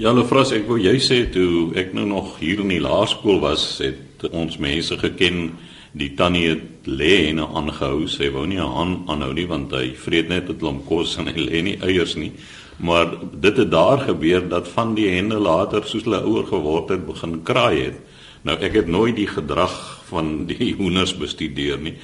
Ja, 0.00 0.14
Lefras, 0.16 0.54
ek 0.56 0.64
wou 0.66 0.80
jy 0.80 0.96
sê 1.02 1.20
toe 1.30 1.74
ek 1.78 1.92
nou 1.94 2.06
nog 2.08 2.38
hier 2.40 2.64
in 2.64 2.72
die 2.72 2.80
laerskool 2.82 3.42
was, 3.44 3.66
het 3.84 4.24
ons 4.32 4.56
mense 4.58 4.96
geken 4.98 5.52
die 5.94 6.14
tannie 6.18 6.48
het 6.48 6.88
lê 6.88 7.28
en 7.28 7.44
aangehou. 7.44 8.08
Sy 8.10 8.32
wou 8.34 8.46
nie 8.48 8.62
aan 8.64 9.02
aanhou 9.12 9.32
nie 9.36 9.46
want 9.46 9.76
hy 9.76 9.92
vreet 9.94 10.32
net 10.32 10.48
'n 10.48 10.58
klomp 10.58 10.86
kos 10.88 11.18
en 11.18 11.28
hy 11.28 11.36
lê 11.36 11.62
nie 11.62 11.78
eiers 11.82 12.16
nie. 12.16 12.32
Maar 12.76 13.12
dit 13.40 13.56
het 13.56 13.70
daar 13.70 13.98
gebeur 13.98 14.48
dat 14.48 14.68
van 14.68 14.94
die 14.94 15.08
henne 15.14 15.38
later 15.38 15.86
soos 15.86 16.04
hulle 16.04 16.22
ouer 16.26 16.46
geword 16.46 16.88
het 16.88 17.06
begin 17.06 17.42
kraai 17.42 17.82
het. 17.82 17.98
Nou 18.42 18.58
ek 18.60 18.74
het 18.80 18.90
nooit 18.90 19.16
die 19.16 19.30
gedrag 19.30 19.74
van 20.10 20.46
die 20.50 20.74
hoenders 20.78 21.14
bestudeer 21.16 21.78
nie. 21.78 21.94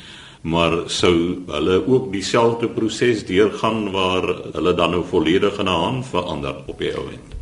Maar 0.40 0.86
sou 0.88 1.42
hulle 1.50 1.82
ook 1.86 2.12
dieselfde 2.12 2.68
proses 2.68 3.26
deurgaan 3.28 3.90
waar 3.92 4.24
hulle 4.52 4.74
dan 4.74 4.90
nou 4.96 5.04
volledig 5.04 5.58
in 5.58 5.68
'n 5.68 5.76
haan 5.82 6.04
verander 6.04 6.54
op 6.66 6.78
die 6.78 6.94
ou 6.96 7.04
end. 7.12 7.36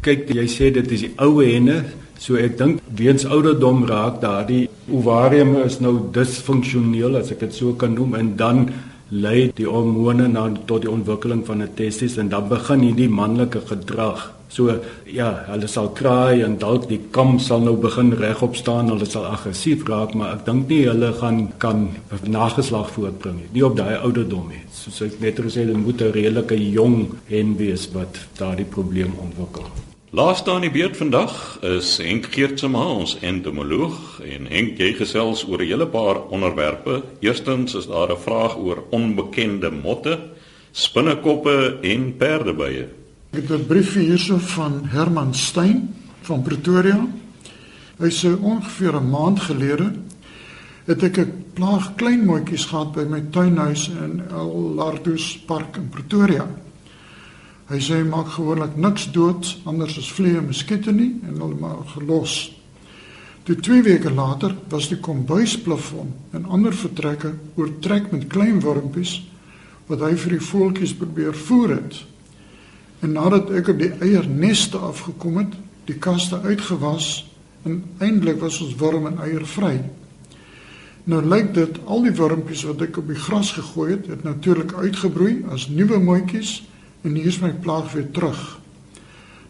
Kyk, 0.00 0.28
jy 0.34 0.46
sê 0.46 0.72
dit 0.72 0.90
is 0.90 1.00
die 1.00 1.12
ou 1.16 1.44
henne, 1.44 1.84
so 2.18 2.34
ek 2.34 2.58
dink 2.58 2.80
weens 2.86 3.24
ouderdom 3.24 3.86
raak 3.86 4.20
daardie 4.20 4.68
ovarium 4.90 5.56
is 5.64 5.80
nou 5.80 6.10
disfunksioneel 6.14 7.16
as 7.16 7.30
ek 7.30 7.40
dit 7.40 7.54
so 7.54 7.72
kan 7.72 7.94
noem 7.94 8.14
en 8.14 8.36
dan 8.36 8.70
lei 9.12 9.50
die 9.52 9.68
hormone 9.68 10.28
na 10.32 10.46
tot 10.66 10.86
die 10.86 10.90
ontwikkeling 10.90 11.44
van 11.46 11.62
'n 11.62 11.74
testis 11.74 12.16
en 12.16 12.28
dan 12.28 12.48
begin 12.48 12.80
hierdie 12.80 13.08
manlike 13.08 13.60
gedrag. 13.66 14.32
So 14.48 14.80
ja, 15.04 15.44
hulle 15.48 15.66
sal 15.66 15.88
kraai 15.92 16.42
en 16.42 16.58
dalk 16.58 16.88
die 16.88 17.00
kam 17.10 17.38
sal 17.38 17.60
nou 17.60 17.76
begin 17.76 18.12
regop 18.12 18.56
staan, 18.56 18.88
hulle 18.88 19.04
sal 19.04 19.24
aggressief 19.26 19.86
raak, 19.88 20.14
maar 20.14 20.34
ek 20.34 20.44
dink 20.46 20.68
nie 20.68 20.82
hulle 20.88 21.12
gaan 21.12 21.52
kan 21.58 21.88
nageslag 22.26 22.90
voortbring 22.90 23.36
nie, 23.36 23.48
nie 23.52 23.64
op 23.64 23.76
daai 23.76 23.96
ouderdom 23.96 24.48
nie. 24.48 24.64
Soos 24.72 25.00
ek 25.02 25.20
net 25.20 25.36
gesê 25.36 25.64
het, 25.68 25.76
moet 25.76 26.00
'n 26.02 26.12
redelike 26.12 26.56
jong 26.72 27.08
hen 27.28 27.56
wees 27.56 27.88
wat 27.92 28.18
daardie 28.38 28.68
probleem 28.68 29.12
ontwikkel. 29.20 29.91
Laaste 30.12 30.50
aan 30.52 30.60
die 30.60 30.68
beurt 30.68 30.98
vandag 31.00 31.30
is 31.64 31.94
Henk 31.96 32.26
Geertsma, 32.34 32.82
ons 33.00 33.14
entomoloog 33.24 34.18
en 34.20 34.44
Henk 34.52 34.76
jy 34.76 34.90
gesels 34.98 35.40
oor 35.48 35.62
'n 35.64 35.70
hele 35.70 35.86
paar 35.88 36.18
onderwerpe. 36.28 37.02
Eerstens 37.24 37.72
is 37.74 37.86
daar 37.86 38.12
'n 38.12 38.20
vraag 38.20 38.56
oor 38.56 38.84
onbekende 38.90 39.70
motte, 39.70 40.18
spinnekoppe 40.72 41.78
en 41.80 42.16
perdebye. 42.16 42.88
Ek 43.32 43.48
het 43.48 43.50
'n 43.50 43.66
brief 43.66 43.94
hierso 43.94 44.36
van 44.36 44.84
Herman 44.84 45.34
Stein 45.34 45.94
van 46.20 46.42
Pretoria. 46.42 47.08
Hy 47.98 48.10
sê 48.10 48.36
ongeveer 48.40 49.00
'n 49.00 49.10
maand 49.10 49.40
gelede 49.40 49.92
het 50.84 51.02
ek 51.02 51.18
'n 51.18 51.44
plaag 51.54 51.94
klein 51.94 52.24
moetjies 52.24 52.66
gehad 52.66 52.92
by 52.92 53.04
my 53.04 53.22
tuinhuis 53.30 53.88
in 53.88 54.22
El 54.30 54.74
Lardus 54.76 55.38
Park 55.46 55.76
in 55.76 55.88
Pretoria. 55.88 56.46
Hy 57.70 57.78
sê 57.78 58.00
hy 58.00 58.06
maak 58.08 58.32
gewoonlik 58.34 58.74
niks 58.76 59.06
dood 59.14 59.46
anders 59.70 59.98
as 60.00 60.10
vliee 60.12 60.40
en 60.40 60.48
muskiete 60.50 60.92
nie 60.92 61.12
en 61.28 61.38
hulle 61.38 61.58
maar 61.60 61.84
gelos. 61.94 62.50
Toe 63.46 63.56
2 63.58 63.82
weke 63.82 64.10
later 64.10 64.54
was 64.70 64.88
die 64.90 65.00
kombuisplafon 65.02 66.12
en 66.34 66.46
ander 66.46 66.74
vertrekke 66.74 67.32
oortrek 67.58 68.10
met 68.12 68.28
klein 68.30 68.60
wormpies 68.62 69.16
wat 69.88 70.02
hy 70.06 70.12
vir 70.14 70.36
die 70.36 70.46
voeltjies 70.46 70.94
probeer 70.98 71.34
voer 71.34 71.76
het. 71.76 71.96
En 73.02 73.16
nadat 73.18 73.50
ek 73.50 73.72
op 73.72 73.80
die 73.82 73.90
eierneste 73.98 74.78
afgekom 74.78 75.40
het, 75.42 75.56
die 75.90 75.98
kaste 75.98 76.38
uitgewas 76.46 77.24
en 77.66 77.82
eintlik 78.02 78.38
was 78.42 78.60
ons 78.62 78.76
worm 78.78 79.08
en 79.10 79.18
eier 79.22 79.46
vry. 79.46 79.74
Nou 81.10 81.18
lyk 81.26 81.50
dit 81.54 81.80
al 81.90 82.06
die 82.06 82.14
wormpies 82.14 82.62
wat 82.68 82.82
ek 82.86 83.00
op 83.02 83.08
die 83.10 83.18
gras 83.18 83.50
gegooi 83.56 83.96
het, 83.96 84.06
het 84.06 84.22
natuurlik 84.22 84.74
uitgebroei 84.78 85.40
as 85.50 85.66
nuwe 85.70 85.98
mooitjies 85.98 86.60
en 87.02 87.14
hier 87.14 87.26
is 87.26 87.40
my 87.42 87.52
plaag 87.52 87.92
weer 87.92 88.10
terug. 88.10 88.40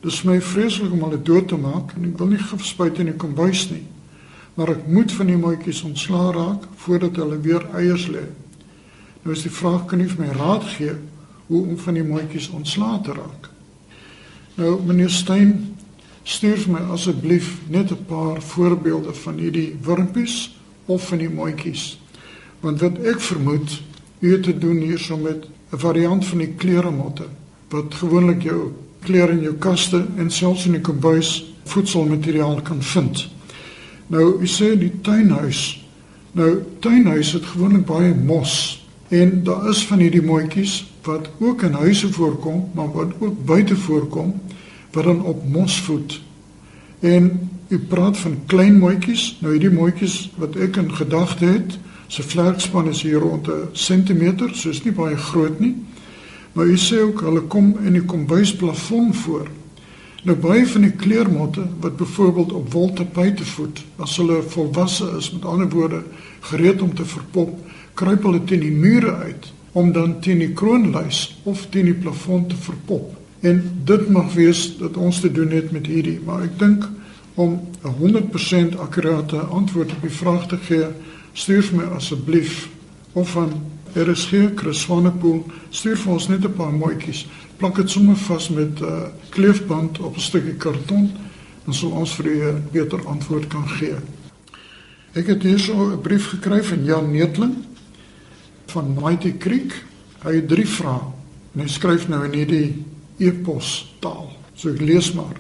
Dit 0.02 0.12
is 0.12 0.22
my 0.26 0.40
vreeslik 0.42 0.92
om 0.92 1.04
hulle 1.04 1.22
dood 1.22 1.48
te 1.48 1.56
maak 1.56 1.92
en 1.94 2.08
ek 2.08 2.18
wil 2.18 2.32
nie 2.32 2.42
gespuit 2.42 2.98
in 2.98 3.12
die 3.12 3.18
kombuis 3.18 3.68
nie. 3.70 3.84
Maar 4.56 4.74
ek 4.74 4.86
moet 4.90 5.12
van 5.14 5.28
die 5.30 5.38
mooitjies 5.38 5.82
ontslaa 5.86 6.32
raak 6.34 6.64
voordat 6.84 7.20
hulle 7.20 7.38
weer 7.44 7.62
eiers 7.78 8.08
lê. 8.10 8.24
Nou 9.22 9.36
is 9.36 9.44
die 9.46 9.52
vraag 9.54 9.84
kan 9.86 10.00
u 10.02 10.08
vir 10.10 10.24
my 10.24 10.30
raad 10.34 10.66
gee 10.74 10.96
hoe 11.46 11.60
om 11.62 11.76
van 11.78 11.94
die 11.94 12.06
mooitjies 12.06 12.48
ontslaa 12.56 12.98
te 13.04 13.14
raak? 13.14 13.46
Nou 14.58 14.72
meneer 14.82 15.12
Stein, 15.12 15.76
stuur 16.24 16.64
my 16.70 16.80
asseblief 16.94 17.60
net 17.68 17.92
'n 17.92 18.04
paar 18.08 18.42
voorbeelde 18.42 19.14
van 19.14 19.38
hierdie 19.38 19.76
wurmpies 19.82 20.56
of 20.86 21.08
van 21.08 21.18
die 21.18 21.30
mooitjies. 21.30 21.98
Want 22.60 22.80
wat 22.80 22.98
ek 22.98 23.20
vermoed, 23.20 23.82
u 24.20 24.32
het 24.32 24.42
te 24.42 24.58
doen 24.58 24.76
hierso 24.76 25.16
met 25.16 25.46
'n 25.72 25.78
variant 25.78 26.26
van 26.26 26.38
die 26.38 26.54
kleremotte 26.56 27.28
wat 27.72 27.94
gewoonlik 27.94 28.42
jou 28.42 28.70
klere 29.02 29.32
in 29.32 29.42
jou 29.48 29.54
kaste 29.58 30.04
en 30.16 30.30
selfs 30.30 30.66
in 30.68 30.76
die 30.76 30.84
kombuis 30.84 31.40
voedselmateriaal 31.72 32.60
kan 32.62 32.82
vind. 32.82 33.26
Nou, 34.12 34.40
u 34.40 34.46
sê 34.46 34.74
die 34.78 34.92
tuinhuis. 35.00 35.80
Nou, 36.36 36.62
tuinhuis 36.84 37.32
het 37.32 37.46
gewoonlik 37.54 37.86
baie 37.88 38.14
mos 38.14 38.54
en 39.12 39.42
daar 39.44 39.68
is 39.68 39.82
van 39.86 40.00
hierdie 40.00 40.24
mooitjies 40.24 40.82
wat 41.04 41.28
ook 41.38 41.62
in 41.62 41.72
huise 41.72 42.12
voorkom, 42.12 42.68
maar 42.74 42.92
wat 42.92 43.12
ook 43.18 43.44
buite 43.44 43.76
voorkom 43.76 44.34
wat 44.92 45.04
dan 45.04 45.22
op 45.24 45.48
mos 45.48 45.80
voed. 45.80 46.20
En 47.00 47.50
u 47.68 47.78
praat 47.78 48.18
van 48.18 48.36
klein 48.46 48.78
mooitjies. 48.78 49.38
Nou 49.40 49.52
hierdie 49.52 49.72
mooitjies 49.72 50.30
wat 50.36 50.56
ek 50.56 50.76
in 50.76 50.92
gedagte 50.94 51.44
het, 51.44 51.78
se 52.12 52.22
vlerkspan 52.22 52.88
is 52.88 53.02
hier 53.02 53.18
rond 53.18 53.48
'n 53.48 53.68
sentimeter, 53.72 54.54
so 54.54 54.68
is 54.68 54.82
nie 54.84 54.92
baie 54.92 55.16
groot 55.16 55.60
nie. 55.60 55.76
Maar 56.52 56.66
u 56.66 56.76
sê 56.76 57.00
ook 57.00 57.20
hulle 57.20 57.40
kom 57.40 57.76
in 57.84 57.92
die 57.92 58.04
kombuisplafon 58.04 59.14
voor. 59.14 59.48
Nou 60.22 60.36
baie 60.38 60.66
van 60.66 60.84
die 60.86 60.92
kleermotte 60.94 61.64
wat 61.80 61.96
byvoorbeeld 61.96 62.52
op 62.52 62.72
woltapyte 62.72 63.44
voed, 63.44 63.80
as 63.96 64.16
hulle 64.16 64.42
volwasse 64.42 65.08
is, 65.18 65.32
met 65.32 65.44
ander 65.44 65.68
woorde, 65.68 66.02
gereed 66.40 66.82
om 66.82 66.94
te 66.94 67.04
verpop, 67.04 67.56
kruip 67.94 68.22
hulle 68.22 68.44
teen 68.44 68.62
die 68.62 68.74
mure 68.74 69.14
uit 69.14 69.52
om 69.72 69.92
dan 69.92 70.20
teen 70.20 70.38
die 70.38 70.52
kroonluis 70.52 71.40
of 71.48 71.66
teen 71.72 71.88
die 71.88 71.96
plafon 71.96 72.46
te 72.46 72.56
verpop. 72.56 73.16
En 73.40 73.62
dit 73.84 74.08
mag 74.08 74.34
wees 74.34 74.76
dat 74.78 74.96
ons 74.96 75.20
te 75.20 75.32
doen 75.32 75.50
het 75.50 75.72
met 75.72 75.86
hierdie, 75.86 76.20
maar 76.24 76.44
ek 76.46 76.58
dink 76.60 76.86
om 77.34 77.60
'n 77.82 77.96
100% 77.98 78.78
akkurate 78.78 79.36
antwoord 79.36 79.92
op 79.92 80.02
die 80.02 80.16
vraag 80.20 80.46
te 80.46 80.56
gee, 80.56 80.86
stuur 81.32 81.70
my 81.72 81.84
asseblief 81.96 82.68
of 83.12 83.30
van 83.30 83.52
RSG 83.96 84.54
Chris 84.56 84.80
Swanepoel 84.80 85.42
stuur 85.70 85.96
vir 85.96 86.12
ons 86.12 86.28
net 86.28 86.44
'n 86.44 86.52
paar 86.56 86.72
mooitjies. 86.72 87.26
Plak 87.56 87.76
dit 87.76 87.90
sommer 87.90 88.16
vas 88.16 88.48
met 88.48 88.80
'n 88.80 88.84
uh, 88.84 89.08
kleefband 89.28 89.98
op 89.98 90.16
'n 90.16 90.20
stukkie 90.20 90.56
karton 90.56 91.10
en 91.66 91.74
sal 91.74 91.90
ons 91.90 92.14
vir 92.14 92.26
u 92.26 92.52
'n 92.52 92.62
beter 92.72 93.06
antwoord 93.06 93.46
kan 93.46 93.68
gee. 93.68 93.94
Ek 95.12 95.26
het 95.26 95.42
hierso 95.42 95.92
'n 95.92 96.00
brief 96.00 96.28
gekry 96.28 96.62
van 96.64 96.84
Jan 96.84 97.10
Netling 97.10 97.54
van 98.66 98.96
Mighty 99.00 99.36
Creek. 99.36 99.84
Hy 100.22 100.34
het 100.34 100.48
drie 100.48 100.66
vrae 100.66 101.00
en 101.54 101.60
hy 101.60 101.68
skryf 101.68 102.08
nou 102.08 102.24
in 102.24 102.32
hierdie 102.32 102.84
e-pos 103.18 103.94
taal. 103.98 104.32
So 104.54 104.70
ek 104.70 104.80
lees 104.80 105.12
maar. 105.12 105.36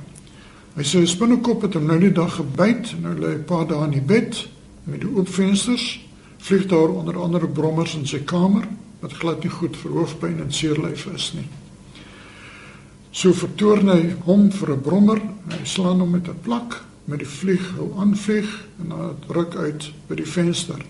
Hy 0.76 0.82
sê 0.82 1.06
spinnekop 1.06 1.62
het 1.62 1.74
hom 1.74 1.86
nou 1.86 1.98
die 1.98 2.12
dag 2.12 2.34
gebyt 2.34 2.94
nou 3.00 3.14
lê 3.14 3.26
hy 3.26 3.34
'n 3.34 3.44
paar 3.44 3.66
dae 3.66 3.84
in 3.84 3.90
die 3.90 4.00
bed 4.00 4.48
met 4.84 5.00
die 5.00 5.10
oop 5.16 5.28
vensters 5.28 6.00
vlieg 6.42 6.66
daar 6.66 6.88
onder 6.88 7.18
andere 7.22 7.48
brommers 7.48 7.94
in 7.94 8.06
sy 8.06 8.18
kamer 8.26 8.66
wat 9.02 9.12
glad 9.18 9.42
nie 9.42 9.50
goed 9.50 9.76
vir 9.78 9.94
hoofpyn 9.98 10.40
en 10.42 10.52
seerlyf 10.54 11.06
is 11.14 11.32
nie. 11.36 11.46
So 13.12 13.34
vertoorn 13.36 13.90
hy 13.92 14.14
hom 14.26 14.50
vir 14.50 14.72
'n 14.72 14.82
brommer, 14.82 15.20
hy 15.50 15.64
slaan 15.64 16.00
hom 16.00 16.10
met 16.10 16.28
'n 16.28 16.42
plak 16.42 16.82
met 17.04 17.18
die 17.18 17.28
vlieg 17.28 17.74
hou 17.76 17.92
aanvlieg 17.98 18.48
en 18.80 18.88
dan 18.88 19.16
ruk 19.28 19.56
uit 19.56 19.90
by 20.08 20.14
die 20.14 20.26
venster. 20.26 20.84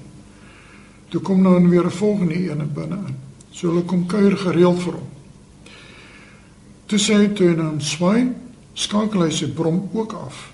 Toe 1.09 1.21
kom 1.21 1.43
nou 1.43 1.69
weer 1.69 1.85
'n 1.85 1.91
volgende 1.91 2.35
een 2.35 2.73
binne 2.75 2.97
in. 3.09 3.17
So 3.51 3.69
hulle 3.69 3.83
kom 3.83 4.07
kuier 4.07 4.37
gereeld 4.37 4.83
vir 4.83 4.93
hom. 4.93 5.09
Toe 6.87 6.99
sê 6.99 7.15
hy 7.15 7.29
toe 7.29 7.49
en 7.49 7.81
swaai, 7.81 8.33
skakel 8.75 9.23
hy 9.23 9.31
sy 9.31 9.47
brom 9.47 9.89
ook 9.93 10.13
af. 10.13 10.53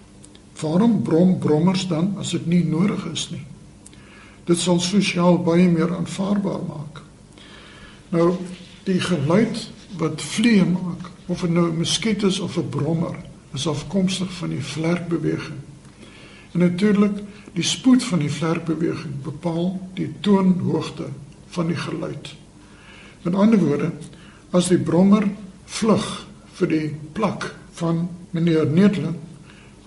Waarom 0.61 1.03
brom 1.03 1.39
brommers 1.39 1.87
dan 1.89 2.15
as 2.19 2.31
dit 2.31 2.47
nie 2.47 2.65
nodig 2.65 3.07
is 3.13 3.31
nie? 3.31 3.45
Dit 4.49 4.59
sal 4.59 4.81
sosiaal 4.81 5.37
baie 5.45 5.69
meer 5.69 5.93
aanvaarbaar 5.97 6.65
maak. 6.69 7.03
Nou 8.15 8.31
die 8.89 9.01
geluid 9.05 9.67
wat 10.01 10.23
vliee 10.25 10.65
maak 10.65 11.11
of 11.29 11.41
dit 11.45 11.51
nou 11.53 11.69
'n 11.69 11.79
muskiet 11.79 12.23
is 12.23 12.41
of 12.41 12.57
'n 12.57 12.69
brommer 12.69 13.17
is 13.55 13.67
afkomstig 13.67 14.33
van 14.33 14.49
die 14.49 14.65
vlerkbeweging. 14.65 15.61
En 16.53 16.61
natuurlik 16.61 17.21
die 17.53 17.63
spoed 17.65 18.05
van 18.05 18.19
die 18.19 18.33
vlerkbeweging 18.33 19.23
bepaal 19.23 19.81
die 19.95 20.15
toonhoogte 20.21 21.07
van 21.49 21.67
die 21.67 21.77
geluid. 21.77 22.35
Met 23.23 23.35
ander 23.35 23.59
woorde, 23.59 23.93
as 24.51 24.69
die 24.69 24.79
brommer 24.79 25.29
vlug 25.65 26.27
vir 26.53 26.69
die 26.69 26.95
plak 27.13 27.55
van 27.73 28.09
meneer 28.31 28.67
Nedling, 28.67 29.17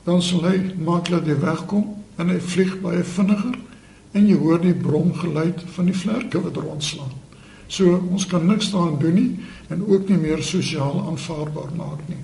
dan 0.03 0.21
sal 0.21 0.43
hy 0.43 0.73
maklik 0.77 1.25
wegkom 1.41 2.03
en 2.15 2.29
hy 2.29 2.39
vlieg 2.39 2.79
baie 2.81 3.03
vinniger 3.03 3.57
en 4.11 4.27
jy 4.27 4.35
hoor 4.37 4.59
die 4.61 4.75
bromgeluid 4.75 5.63
van 5.75 5.87
die 5.87 5.95
vlerke 5.95 6.41
wat 6.43 6.59
rondslaan. 6.59 7.13
So 7.71 7.95
ons 8.11 8.25
kan 8.27 8.45
niks 8.47 8.71
daaraan 8.73 8.99
doen 8.99 9.15
nie 9.15 9.29
en 9.71 9.85
ook 9.87 10.09
nie 10.09 10.19
meer 10.19 10.43
sosiaal 10.43 11.05
aanvaarbaar 11.07 11.71
maak 11.77 12.03
nie. 12.09 12.19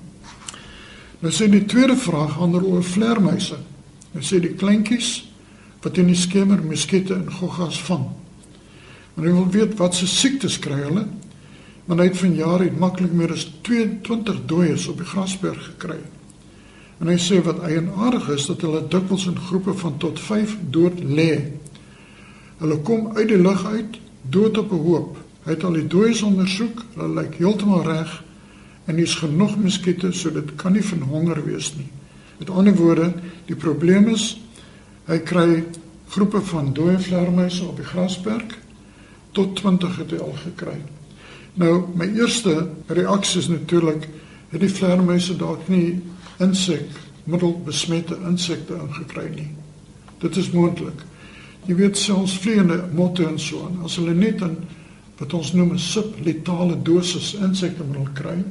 Nou 1.24 1.32
sê 1.34 1.48
die 1.50 1.66
tweede 1.66 1.96
vraag 1.98 2.36
handel 2.38 2.68
oor 2.68 2.84
vlermuise. 2.84 3.58
Nou 4.12 4.24
sê 4.24 4.42
die 4.44 4.54
kleintjies 4.60 5.24
wat 5.86 5.98
in 6.02 6.12
die 6.12 6.20
skemer 6.20 6.60
muskiete 6.64 7.16
en 7.16 7.32
goggas 7.32 7.80
vang. 7.88 8.10
En 9.16 9.24
hulle 9.24 9.38
wil 9.40 9.50
weet 9.56 9.78
wat 9.80 9.96
se 9.96 10.08
siektes 10.08 10.60
kry 10.60 10.82
hulle. 10.84 11.08
Maar 11.88 12.04
hy 12.04 12.10
het 12.10 12.20
van 12.20 12.36
jare 12.36 12.68
het 12.68 12.80
maklik 12.80 13.14
meer 13.16 13.32
as 13.32 13.48
22 13.64 14.44
dooies 14.50 14.90
op 14.92 15.00
die 15.00 15.08
grasberg 15.08 15.62
gekry. 15.72 16.02
En 17.00 17.08
hy 17.08 17.16
sê 17.22 17.40
wat 17.46 17.62
eienaardig 17.64 18.28
is 18.36 18.50
dat 18.50 18.66
hulle 18.66 18.84
dikwels 18.92 19.28
in 19.32 19.40
groepe 19.48 19.74
van 19.80 19.96
tot 20.02 20.20
5 20.20 20.58
dood 20.76 21.00
lê 21.00 21.32
Hulle 22.58 22.78
kom 22.82 23.12
uit 23.16 23.28
die 23.30 23.42
lug 23.42 23.66
uit, 23.66 24.00
dood 24.30 24.58
op 24.58 24.72
'n 24.72 24.84
hoop. 24.86 25.18
Hy 25.44 25.52
het 25.52 25.64
al 25.64 25.74
die 25.74 25.88
dooies 25.88 26.22
ondersoek, 26.22 26.84
hulle 26.96 27.22
lyk 27.22 27.38
heeltemal 27.38 27.84
reg 27.84 28.24
en 28.86 28.96
hier's 28.96 29.16
genoeg 29.16 29.58
muskiete 29.58 30.12
so 30.12 30.32
dit 30.32 30.56
kan 30.56 30.74
nie 30.74 30.84
van 30.84 31.02
honger 31.02 31.46
wees 31.46 31.76
nie. 31.76 31.88
Met 32.38 32.50
ander 32.50 32.76
woorde, 32.76 33.14
die 33.46 33.56
probleem 33.56 34.08
is 34.08 34.38
hy 35.06 35.18
kry 35.20 35.64
groepe 36.10 36.42
van 36.42 36.74
dooie 36.74 37.00
vlermuise 37.00 37.66
op 37.66 37.76
die 37.76 37.86
grasperk 37.86 38.58
tot 39.32 39.56
20 39.56 39.98
het 39.98 40.12
hy 40.12 40.18
al 40.18 40.36
gekry. 40.44 40.78
Nou 41.54 41.88
my 41.96 42.08
eerste 42.16 42.70
reaksie 42.88 43.40
is 43.40 43.48
natuurlik 43.48 44.08
het 44.50 44.62
die 44.62 44.72
vleermuise 44.72 45.36
dalk 45.38 45.68
nie 45.68 46.02
insek 46.40 46.88
middelbesmette 47.28 48.18
insekte 48.28 48.78
ingekry 48.80 49.28
nie. 49.36 49.50
Dit 50.20 50.38
is 50.38 50.52
moontlik. 50.52 51.04
Jy 51.68 51.76
weet 51.76 51.98
selfs 51.98 52.38
vleiende 52.40 52.78
motte 52.96 53.26
en 53.28 53.40
so 53.40 53.66
aan 53.66 53.82
as 53.84 53.98
hulle 54.00 54.14
net 54.16 54.42
'n 54.42 54.58
wat 55.20 55.34
ons 55.34 55.54
noem 55.54 55.74
'n 55.74 55.80
subletale 55.80 56.82
dosis 56.84 57.34
insektemiddel 57.34 58.08
kry, 58.14 58.44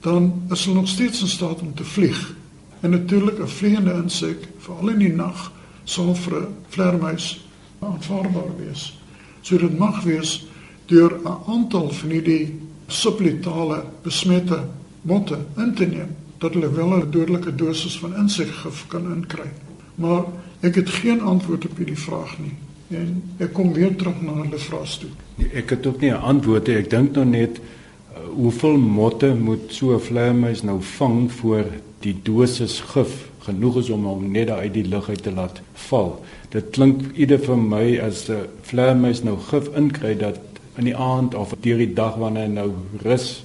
dan 0.00 0.42
is 0.50 0.64
hulle 0.64 0.80
nog 0.80 0.88
steeds 0.88 1.20
in 1.20 1.28
staat 1.28 1.60
om 1.60 1.74
te 1.74 1.84
vlieg. 1.84 2.34
En 2.82 2.90
natuurlik 2.90 3.38
'n 3.40 3.48
vleiende 3.48 3.92
insek, 3.92 4.48
veral 4.58 4.88
in 4.88 4.98
die 4.98 5.14
nag, 5.14 5.52
sal 5.84 6.14
vir 6.14 6.40
'n 6.40 6.54
vleermuis 6.68 7.46
aanvaarbaar 7.78 8.56
wees. 8.58 8.98
So 9.40 9.58
dit 9.58 9.78
mag 9.78 10.02
wees 10.02 10.46
deur 10.86 11.12
'n 11.24 11.38
aantal 11.46 11.90
van 11.90 12.10
hierdie 12.10 12.58
subletale 12.86 13.84
besmette 14.02 14.60
motte 15.02 15.38
in 15.56 15.74
te 15.74 15.86
neem 15.86 16.16
dat 16.38 16.54
hulle 16.54 16.70
wel 16.70 16.96
'n 16.96 17.10
dodelike 17.10 17.54
dosis 17.54 17.98
van 17.98 18.16
insekgif 18.16 18.86
kan 18.86 19.12
inkry. 19.14 19.50
Maar 19.94 20.24
ek 20.60 20.74
het 20.74 20.90
geen 20.90 21.20
antwoord 21.20 21.64
op 21.64 21.76
hierdie 21.76 21.98
vraag 21.98 22.38
nie. 22.38 22.54
En 22.88 23.22
ek 23.42 23.52
kom 23.52 23.72
weer 23.72 23.96
terug 23.96 24.20
na 24.22 24.32
hulle 24.42 24.58
vrae 24.58 24.86
toe. 25.00 25.10
Nee, 25.36 25.50
ek 25.62 25.70
het 25.74 25.86
ook 25.86 26.00
nie 26.00 26.10
'n 26.10 26.22
antwoord 26.22 26.66
nie. 26.66 26.76
Ek 26.76 26.90
dink 26.90 27.12
nog 27.12 27.26
net 27.26 27.58
uh, 27.58 28.28
hoeveel 28.34 28.76
motte 28.78 29.34
moet 29.34 29.72
so 29.72 29.94
'n 29.94 30.00
vleermuis 30.00 30.62
nou 30.62 30.82
vang 30.82 31.32
voor 31.32 31.64
die 32.00 32.16
dosis 32.22 32.80
gif 32.80 33.28
genoeg 33.38 33.76
is 33.76 33.90
om 33.90 34.04
hom 34.04 34.30
net 34.30 34.50
uit 34.50 34.72
die 34.74 34.86
lug 34.86 35.08
uit 35.08 35.22
te 35.22 35.32
laat 35.32 35.60
val. 35.88 36.24
Dit 36.50 36.70
klink 36.70 37.02
ieder 37.14 37.38
vir 37.38 37.56
my 37.56 37.98
as 37.98 38.28
'n 38.28 38.46
vleermuis 38.62 39.22
nou 39.22 39.38
gif 39.38 39.68
inkry 39.76 40.16
dat 40.16 40.38
in 40.76 40.84
die 40.84 40.96
aand 40.96 41.34
of 41.34 41.54
deur 41.60 41.78
die 41.78 41.92
dag 41.92 42.16
wanneer 42.16 42.46
hy 42.46 42.52
nou 42.52 42.70
rus 43.02 43.44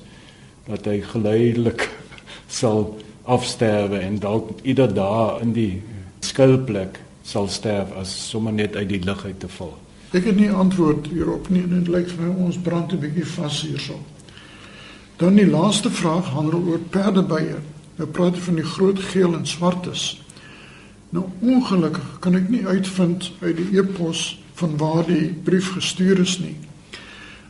dat 0.68 0.86
hy 0.86 1.02
geleidelik 1.02 1.90
sal 2.60 2.98
afsterwe 3.24 4.00
en 4.00 4.20
dalk 4.20 4.50
ieder 4.62 4.94
dag 4.94 5.42
in 5.42 5.54
die 5.54 5.82
skuilplek 6.26 7.00
sal 7.24 7.48
sterf 7.48 7.92
as 7.98 8.12
sommer 8.30 8.54
net 8.54 8.76
uit 8.76 8.90
die 8.90 9.04
lug 9.04 9.26
uit 9.26 9.40
te 9.40 9.50
val. 9.58 9.76
Ek 10.12 10.26
het 10.28 10.36
nie 10.36 10.50
antwoord 10.52 11.08
hierop 11.08 11.50
nie 11.50 11.62
en 11.64 11.76
dit 11.78 11.92
lyk 11.92 12.10
vir 12.12 12.26
my 12.26 12.48
ons 12.48 12.58
brand 12.58 12.94
'n 12.94 13.00
bietjie 13.00 13.26
vas 13.26 13.62
hierso. 13.62 14.00
Dan 15.18 15.36
die 15.36 15.48
laaste 15.48 15.90
vraag 15.90 16.26
handel 16.34 16.64
oor 16.68 16.80
perdebye. 16.80 17.62
Nou 17.98 18.08
praat 18.10 18.36
jy 18.36 18.42
van 18.42 18.56
die 18.56 18.66
groot 18.66 19.00
geel 19.00 19.34
en 19.36 19.46
swartes. 19.46 20.22
Nou 21.10 21.26
ongelukkig 21.42 22.20
kan 22.20 22.36
ek 22.36 22.50
nie 22.50 22.66
uitvind 22.66 23.32
uit 23.42 23.58
die 23.58 23.78
e-pos 23.80 24.40
van 24.54 24.78
waar 24.78 25.06
die 25.06 25.34
brief 25.44 25.74
gestuur 25.74 26.20
is 26.20 26.40
nie. 26.40 26.56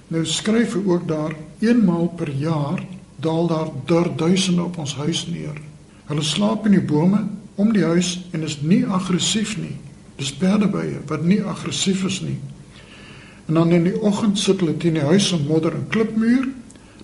Nou 0.07 0.25
skryf 0.25 0.73
hy 0.73 0.81
ook 0.85 1.07
daar 1.07 1.35
eenmaal 1.59 2.07
per 2.07 2.29
jaar 2.29 2.83
daal 3.21 3.47
daar 3.85 4.15
duisende 4.15 4.63
op 4.63 4.77
ons 4.77 4.95
huis 4.95 5.27
neer. 5.27 5.61
Hulle 6.05 6.21
slaap 6.21 6.65
in 6.65 6.71
die 6.71 6.85
bome 6.85 7.27
om 7.61 7.73
die 7.73 7.85
huis 7.85 8.15
en 8.33 8.43
is 8.47 8.57
nie 8.65 8.81
aggressief 8.85 9.53
nie. 9.61 9.75
Dis 10.17 10.33
perdebye 10.33 11.03
wat 11.09 11.25
nie 11.25 11.41
aggressief 11.45 12.03
is 12.09 12.19
nie. 12.25 12.37
En 13.49 13.59
dan 13.59 13.73
in 13.75 13.87
die 13.89 13.97
oggend 14.01 14.39
sit 14.39 14.61
hulle 14.61 14.77
teen 14.81 14.97
die 14.97 15.05
huis 15.05 15.31
en 15.35 15.45
modder 15.49 15.75
en 15.77 15.87
klipmuur. 15.93 16.47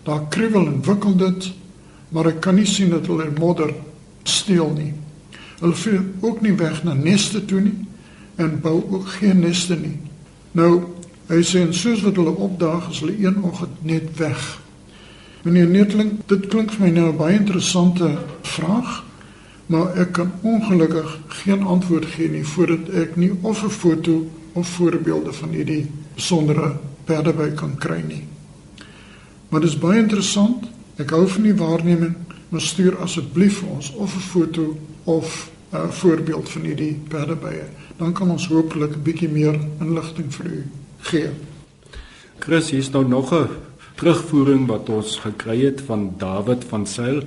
Daar 0.08 0.26
kriewel 0.34 0.65
en 0.65 0.84
wikkel 0.86 1.17
dit, 1.20 1.50
maar 2.10 2.30
ek 2.32 2.39
kan 2.46 2.56
nie 2.56 2.67
sien 2.70 2.93
dat 2.93 3.10
hulle 3.10 3.28
modder 3.39 3.74
steel 4.24 4.72
nie. 4.78 4.93
Hulle 5.60 5.76
vlieg 5.76 6.06
ook 6.22 6.41
nie 6.46 6.54
weg 6.58 6.84
na 6.86 6.93
neste 6.98 7.43
toe 7.46 7.62
nie 7.65 7.76
en 8.38 8.60
bou 8.62 8.78
ook 8.93 9.08
geen 9.17 9.41
neste 9.41 9.76
nie. 9.82 9.98
Nou, 10.54 10.72
hy 11.28 11.41
sê 11.41 11.63
en 11.65 11.74
soos 11.74 12.04
wat 12.06 12.20
hulle 12.20 12.36
opdaag, 12.38 12.91
is 12.93 13.02
hulle 13.02 13.17
een 13.17 13.41
oggend 13.43 13.82
net 13.82 14.13
weg. 14.22 14.43
Meneer 15.41 15.67
Netling, 15.67 16.12
dit 16.30 16.46
klink 16.52 16.76
vir 16.76 16.86
my 16.86 16.91
nou 16.93 17.10
'n 17.10 17.17
baie 17.17 17.39
interessante 17.39 18.13
vraag 18.46 19.07
maar 19.67 19.95
ek 19.99 20.12
kan 20.12 20.32
ongelukkig 20.41 21.19
geen 21.27 21.63
antwoord 21.63 22.06
gee 22.06 22.30
nie 22.30 22.43
voordat 22.43 22.89
ek 22.89 23.15
nie 23.15 23.32
of 23.41 23.63
'n 23.63 23.69
foto 23.69 24.27
of 24.53 24.67
voorbeelde 24.67 25.34
van 25.34 25.49
hierdie 25.49 25.86
besondere 26.15 26.75
perdeby 27.06 27.51
kan 27.56 27.77
kry 27.77 28.01
nie. 28.08 28.23
Maar 29.49 29.62
dit 29.62 29.69
is 29.69 29.80
baie 29.80 29.99
interessant. 29.99 30.65
Ek 30.97 31.10
hou 31.10 31.27
van 31.27 31.43
die 31.43 31.56
waarneming, 31.56 32.15
maar 32.49 32.62
stuur 32.62 32.97
asseblief 32.97 33.60
vir 33.62 33.69
ons 33.69 33.93
of 33.93 34.15
'n 34.15 34.19
foto 34.19 34.77
of 35.03 35.51
'n 35.71 35.91
voorbeeld 35.91 36.49
van 36.49 36.62
hierdie 36.62 36.99
perdebye. 37.08 37.63
Dan 37.97 38.13
kan 38.13 38.32
ons 38.32 38.47
hopelik 38.47 38.95
'n 38.95 39.03
bietjie 39.03 39.30
meer 39.30 39.60
inligting 39.80 40.34
vir 40.34 40.45
u 40.45 40.65
gee. 40.99 41.30
Chris, 42.39 42.69
hier's 42.69 42.89
nou 42.89 43.08
nog 43.08 43.34
'n 43.34 43.47
terugvoering 43.95 44.67
wat 44.67 44.89
ons 44.89 45.17
gekry 45.19 45.65
het 45.65 45.82
van 45.82 46.13
David 46.17 46.63
van 46.63 46.86
Sail. 46.86 47.23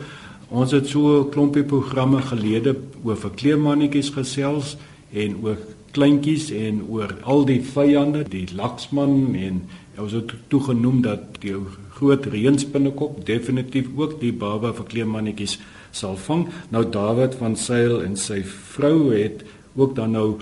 Ons 0.51 0.73
het 0.75 0.89
so 0.89 1.23
'n 1.23 1.31
klompie 1.31 1.63
programme 1.63 2.21
gelede 2.23 2.75
oor 3.05 3.17
verkleemannetjies 3.17 4.11
gesels 4.11 4.77
en 5.13 5.37
oor 5.43 5.57
kleintjies 5.93 6.51
en 6.51 6.83
oor 6.89 7.15
al 7.23 7.45
die 7.45 7.61
vyande, 7.63 8.25
die 8.29 8.49
laksman 8.55 9.35
en 9.35 9.63
ons 9.99 10.13
het 10.13 10.33
toegenoem 10.49 11.03
dat 11.03 11.21
die 11.41 11.55
groot 11.95 12.27
reënspinnekop 12.27 13.27
definitief 13.27 13.87
ook 13.97 14.21
die 14.21 14.33
baba 14.33 14.73
verkleemannetjies 14.73 15.59
sal 15.93 16.17
vang. 16.17 16.49
Nou 16.71 16.85
David 16.91 17.35
van 17.35 17.57
Sail 17.57 18.03
en 18.03 18.17
sy 18.17 18.43
vrou 18.43 19.15
het 19.15 19.45
ook 19.77 19.95
dan 19.95 20.11
nou 20.11 20.37